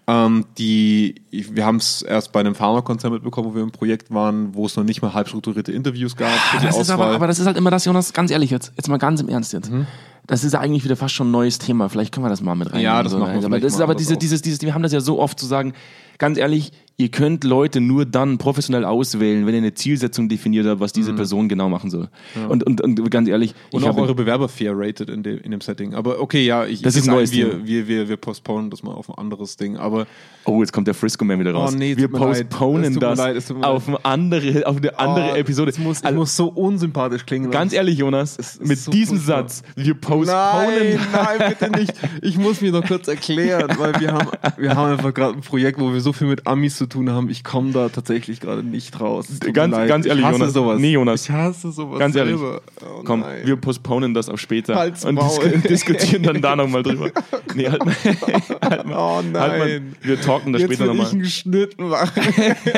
[0.09, 4.55] Ähm, die, wir haben es erst bei einem Pharmakonzern mitbekommen, wo wir im Projekt waren,
[4.55, 6.31] wo es noch nicht mal halb strukturierte Interviews gab.
[6.31, 8.71] Für die das ist aber, aber das ist halt immer das, Jonas, ganz ehrlich jetzt,
[8.77, 9.69] jetzt mal ganz im Ernst jetzt.
[9.69, 9.85] Mhm.
[10.25, 11.89] Das ist ja eigentlich wieder fast schon ein neues Thema.
[11.89, 12.81] Vielleicht können wir das mal mit rein.
[12.81, 13.17] Ja, das so.
[13.17, 13.45] machen wir.
[13.45, 15.73] Aber das ist aber diese, dieses, dieses, wir haben das ja so oft zu sagen,
[16.17, 20.79] ganz ehrlich, ihr könnt Leute nur dann professionell auswählen, wenn ihr eine Zielsetzung definiert habt,
[20.79, 21.17] was diese mhm.
[21.17, 22.09] Person genau machen soll.
[22.35, 22.47] Ja.
[22.47, 23.53] Und, und, und ganz ehrlich.
[23.71, 25.93] Und auch eure Bewerber fair rated in, de, in dem Setting.
[25.93, 28.93] Aber okay, ja, ich, das ich ist neues wir, wir, wir, wir postponen das mal
[28.93, 29.77] auf ein anderes Ding.
[29.77, 30.07] Aber
[30.45, 31.71] oh, jetzt kommt der Frisco Man wieder raus.
[31.71, 35.69] Oh, nee, wir postponen das leid, auf, eine andere, auf eine andere oh, Episode.
[35.69, 37.51] Es muss, also, muss so unsympathisch klingen.
[37.51, 39.49] Ganz ehrlich, Jonas, mit so diesem furchtbar.
[39.49, 40.29] Satz, wir postponen.
[40.33, 41.93] Nein, nein, bitte nicht.
[42.23, 45.79] Ich muss mir noch kurz erklären, weil wir haben, wir haben einfach gerade ein Projekt,
[45.79, 47.29] wo wir so viel mit Amis zu tun haben.
[47.29, 49.27] Ich komme da tatsächlich gerade nicht raus.
[49.53, 50.53] Ganz, ganz ehrlich, ich hasse Jonas.
[50.53, 50.79] Sowas.
[50.79, 51.23] Nee, Jonas.
[51.23, 51.99] Ich hasse sowas.
[51.99, 52.35] Ganz ehrlich.
[52.35, 52.59] Oh,
[53.03, 53.45] Komm, nein.
[53.45, 57.11] wir postponen das auf später Halt's und dis diskutieren dann da nochmal drüber.
[57.55, 57.95] Nee, halt mal.
[58.61, 59.41] halt mal oh nein.
[59.41, 59.81] Halt mal.
[60.01, 61.07] Wir talken da später nochmal.
[61.07, 62.21] einen Schnitt machen.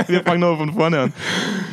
[0.07, 1.13] wir fangen nochmal von vorne an.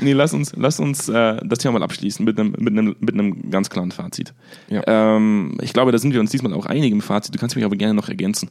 [0.00, 3.14] Nee, lass uns, lass uns äh, das Thema mal abschließen mit einem, mit einem, mit
[3.14, 4.34] einem ganz klaren Fazit.
[4.68, 4.82] Ja.
[4.86, 7.34] Ähm, ich glaube, da sind wir uns diesmal auch einig im Fazit.
[7.34, 8.50] Du kannst mich aber gerne noch ergänzen.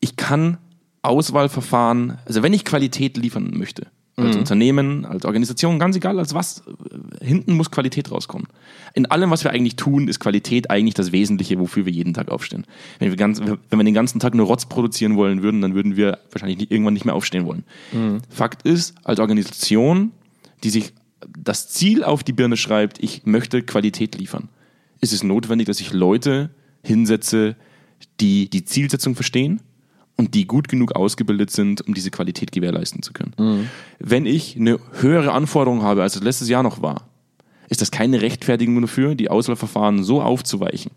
[0.00, 0.58] Ich kann
[1.02, 4.40] Auswahlverfahren, also wenn ich Qualität liefern möchte, als mhm.
[4.40, 6.62] Unternehmen, als Organisation, ganz egal als was,
[7.22, 8.46] hinten muss Qualität rauskommen.
[8.94, 12.30] In allem, was wir eigentlich tun, ist Qualität eigentlich das Wesentliche, wofür wir jeden Tag
[12.30, 12.66] aufstehen.
[12.98, 15.96] Wenn wir, ganz, wenn wir den ganzen Tag nur Rotz produzieren wollen würden, dann würden
[15.96, 17.64] wir wahrscheinlich nicht, irgendwann nicht mehr aufstehen wollen.
[17.92, 18.18] Mhm.
[18.28, 20.12] Fakt ist, als Organisation,
[20.62, 20.92] die sich
[21.38, 24.48] das Ziel auf die Birne schreibt, ich möchte Qualität liefern,
[25.00, 26.50] ist es notwendig, dass ich Leute
[26.82, 27.56] hinsetze,
[28.20, 29.60] die die Zielsetzung verstehen,
[30.22, 33.32] und die gut genug ausgebildet sind, um diese Qualität gewährleisten zu können.
[33.38, 33.68] Mhm.
[33.98, 37.08] Wenn ich eine höhere Anforderung habe, als es letztes Jahr noch war,
[37.68, 40.92] ist das keine Rechtfertigung dafür, die Auswahlverfahren so aufzuweichen,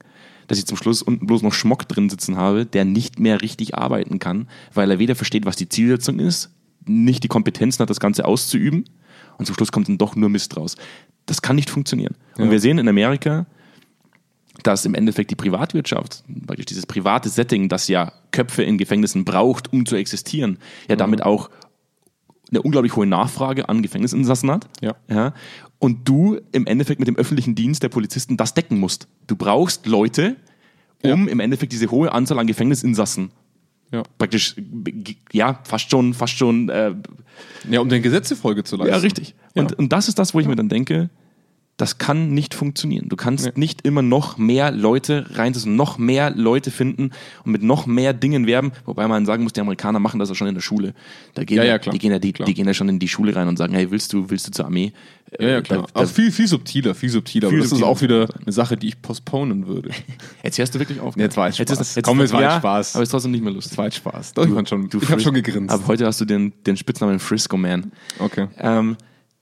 [0.45, 3.75] dass ich zum Schluss unten bloß noch Schmock drin sitzen habe, der nicht mehr richtig
[3.75, 6.51] arbeiten kann, weil er weder versteht, was die Zielsetzung ist,
[6.85, 8.85] nicht die Kompetenzen hat, das Ganze auszuüben
[9.39, 10.75] und zum Schluss kommt dann doch nur Mist raus.
[11.25, 12.13] Das kann nicht funktionieren.
[12.37, 12.43] Ja.
[12.43, 13.47] Und wir sehen in Amerika,
[14.67, 19.71] dass im Endeffekt die Privatwirtschaft, praktisch dieses private Setting, das ja Köpfe in Gefängnissen braucht,
[19.71, 20.57] um zu existieren,
[20.87, 20.99] ja mhm.
[20.99, 21.49] damit auch
[22.49, 24.67] eine unglaublich hohe Nachfrage an Gefängnisinsassen hat.
[24.81, 24.95] Ja.
[25.09, 25.33] ja.
[25.79, 29.07] Und du im Endeffekt mit dem öffentlichen Dienst der Polizisten das decken musst.
[29.27, 30.35] Du brauchst Leute,
[31.03, 31.31] um ja.
[31.31, 33.31] im Endeffekt diese hohe Anzahl an Gefängnisinsassen
[33.91, 34.03] ja.
[34.17, 34.55] praktisch,
[35.31, 36.69] ja, fast schon, fast schon.
[36.69, 36.95] Äh,
[37.69, 38.93] ja, um den Gesetze Folge zu leisten.
[38.93, 39.35] Ja, richtig.
[39.53, 41.09] Und, und das ist das, wo ich mir dann denke,
[41.77, 43.09] das kann nicht funktionieren.
[43.09, 43.51] Du kannst nee.
[43.55, 47.11] nicht immer noch mehr Leute reinsetzen, noch mehr Leute finden
[47.43, 50.35] und mit noch mehr Dingen werben, wobei man sagen muss, die Amerikaner machen das ja
[50.35, 50.93] schon in der Schule.
[51.33, 51.91] Da gehen ja, ja, klar.
[51.91, 53.91] Die, gehen ja, die, die, gehen ja schon in die Schule rein und sagen, hey,
[53.91, 54.93] willst du, willst du zur Armee?
[55.37, 55.87] Ja, ja, klar.
[55.93, 57.49] Da, also viel, viel subtiler, viel subtiler.
[57.49, 57.91] Viel aber das subtiler.
[57.91, 59.89] ist auch wieder eine Sache, die ich postponen würde.
[60.43, 61.17] Jetzt hörst du wirklich auf.
[61.17, 61.69] Jetzt war es Spaß.
[61.69, 62.95] Jetzt ist, jetzt Komm, es war ja, Spaß.
[62.95, 63.73] Aber es ist trotzdem nicht mehr lustig.
[63.73, 64.33] Es war Spaß.
[64.33, 65.73] Doch, du, ich, schon, ich habe schon gegrinst.
[65.73, 67.91] Aber heute hast du den, den Spitznamen Frisco Man.
[68.19, 68.47] Okay.
[68.59, 68.95] Ähm,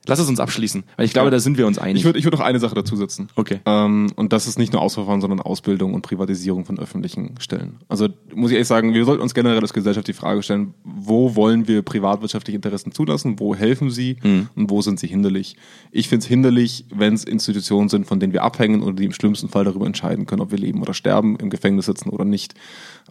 [0.06, 1.32] Lass es uns abschließen, weil ich glaube, ja.
[1.32, 2.02] da sind wir uns einig.
[2.02, 3.30] Ich würde ich würd noch eine Sache dazu setzen.
[3.36, 3.60] Okay.
[3.66, 7.78] Ähm, und das ist nicht nur Ausverfahren, sondern Ausbildung und Privatisierung von öffentlichen Stellen.
[7.88, 11.38] Also muss ich ehrlich sagen, wir sollten uns generell als Gesellschaft die Frage stellen, wo
[11.38, 14.50] wollen wir privatwirtschaftliche Interessen zulassen, wo helfen sie mhm.
[14.56, 15.56] und wo sind sie hinderlich.
[15.92, 19.14] Ich finde es hinderlich, wenn es Institutionen sind, von denen wir abhängen oder die im
[19.14, 22.56] schlimmsten Fall darüber entscheiden können, ob wir leben oder sterben, im Gefängnis sitzen oder nicht.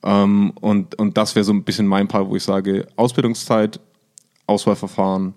[0.03, 3.81] Ähm, und, und das wäre so ein bisschen mein Part, wo ich sage, Ausbildungszeit,
[4.47, 5.35] Auswahlverfahren,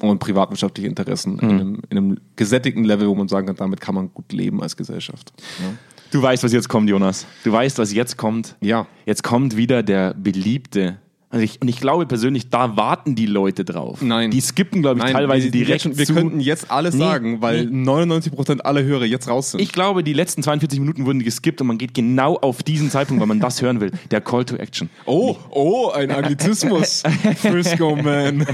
[0.00, 1.40] und privatwirtschaftliche Interessen mhm.
[1.40, 4.62] in, einem, in, einem, gesättigten Level, wo man sagen kann, damit kann man gut leben
[4.62, 5.32] als Gesellschaft.
[5.60, 5.74] Ja.
[6.10, 7.26] Du weißt, was jetzt kommt, Jonas.
[7.44, 8.56] Du weißt, was jetzt kommt.
[8.60, 8.86] Ja.
[9.06, 10.98] Jetzt kommt wieder der beliebte.
[11.32, 14.02] Also ich, und ich glaube persönlich, da warten die Leute drauf.
[14.02, 14.32] Nein.
[14.32, 16.12] Die skippen, glaube ich, teilweise wir, direkt schon, wir zu.
[16.12, 19.60] könnten jetzt alles Nee, sagen, weil 99% aller Hörer jetzt raus sind.
[19.60, 23.20] Ich glaube, die letzten 42 Minuten wurden geskippt und man geht genau auf diesen Zeitpunkt,
[23.20, 23.92] weil man das hören will.
[24.10, 24.90] Der Call to Action.
[25.06, 27.04] oh, oh, ein Anglizismus.
[27.36, 28.44] Frisco Man.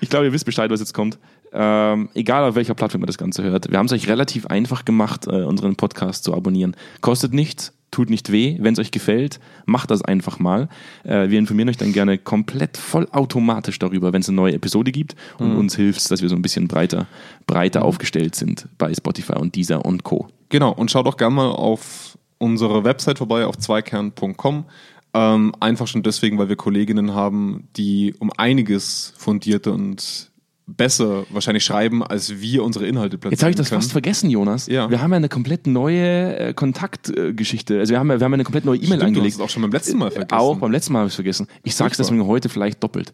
[0.00, 1.18] Ich glaube, ihr wisst Bescheid, was jetzt kommt.
[1.52, 3.70] Ähm, egal auf welcher Plattform ihr das Ganze hört.
[3.70, 6.74] Wir haben es euch relativ einfach gemacht, äh, unseren Podcast zu abonnieren.
[7.02, 8.56] Kostet nichts, tut nicht weh.
[8.60, 10.68] Wenn es euch gefällt, macht das einfach mal.
[11.04, 15.16] Äh, wir informieren euch dann gerne komplett vollautomatisch darüber, wenn es eine neue Episode gibt.
[15.38, 17.06] Und uns hilft es, dass wir so ein bisschen breiter,
[17.46, 20.28] breiter aufgestellt sind bei Spotify und Deezer und Co.
[20.48, 24.64] Genau, und schaut doch gerne mal auf unsere Website vorbei, auf zweikern.com.
[25.12, 30.29] Ähm, einfach schon deswegen, weil wir Kolleginnen haben, die um einiges fundierter und
[30.76, 33.80] besser wahrscheinlich schreiben, als wir unsere Inhalte platzieren Jetzt habe ich das können.
[33.82, 34.66] fast vergessen, Jonas.
[34.66, 34.90] Ja.
[34.90, 37.78] Wir haben ja eine komplett neue äh, Kontaktgeschichte.
[37.78, 39.40] also wir haben, ja, wir haben eine komplett neue E-Mail Stimmt, du hast angelegt.
[39.40, 40.32] auch schon beim letzten Mal vergessen.
[40.40, 41.46] Auch beim letzten Mal habe ich es vergessen.
[41.62, 43.12] Ich sage es deswegen heute vielleicht doppelt.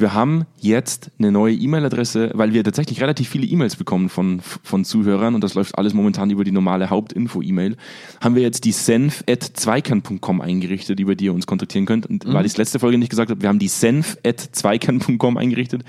[0.00, 4.84] Wir haben jetzt eine neue E-Mail-Adresse, weil wir tatsächlich relativ viele E-Mails bekommen von, von
[4.84, 7.76] Zuhörern und das läuft alles momentan über die normale Hauptinfo-E-Mail.
[8.20, 12.06] Haben wir jetzt die senf.zweikern.com eingerichtet, über die ihr uns kontaktieren könnt.
[12.06, 12.32] Und Mhm.
[12.32, 15.82] weil ich es letzte Folge nicht gesagt habe, wir haben die senf.zweikern.com eingerichtet,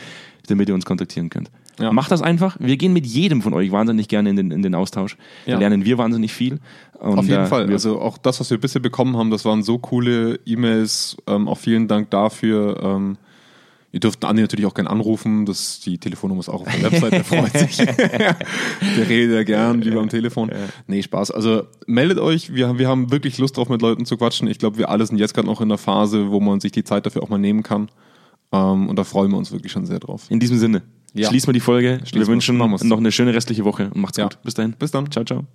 [0.49, 1.49] damit ihr uns kontaktieren könnt.
[1.79, 1.91] Ja.
[1.93, 2.57] Macht das einfach.
[2.59, 5.15] Wir gehen mit jedem von euch wahnsinnig gerne in den, in den Austausch.
[5.45, 5.59] Da Ja.
[5.59, 6.59] lernen wir wahnsinnig viel.
[6.99, 7.69] Und, Auf jeden äh, Fall.
[7.71, 11.15] Also auch das, was wir bisher bekommen haben, das waren so coole E-Mails.
[11.27, 12.77] Ähm, auch vielen Dank dafür.
[12.83, 13.17] Ähm,
[13.93, 15.45] ihr dürft Andi natürlich auch gerne anrufen.
[15.45, 17.11] Das, die Telefonnummer ist auch auf der Website.
[17.13, 17.77] Der freut sich.
[17.77, 20.51] der redet ja gern lieber am Telefon.
[20.87, 21.31] Nee, Spaß.
[21.31, 22.53] Also meldet euch.
[22.53, 24.49] Wir, haben- wir haben wirklich Lust drauf, mit Leuten zu quatschen.
[24.49, 26.83] Ich glaube, wir alle sind jetzt gerade noch in der Phase, wo man sich die
[26.83, 27.87] Zeit dafür auch mal nehmen kann.
[28.51, 30.25] Ähm, und da freuen wir uns wirklich schon sehr drauf.
[30.29, 30.81] in diesem Sinne,
[31.13, 31.29] Ja.
[31.29, 31.99] schließen wir die Folge.
[32.03, 32.27] wir wir's.
[32.27, 34.23] wünschen noch eine schöne restliche Woche und macht's Ja.
[34.25, 34.39] gut.
[34.43, 34.73] Bis dahin.
[34.73, 35.09] Bis dann.
[35.11, 35.45] Ciao, ciao.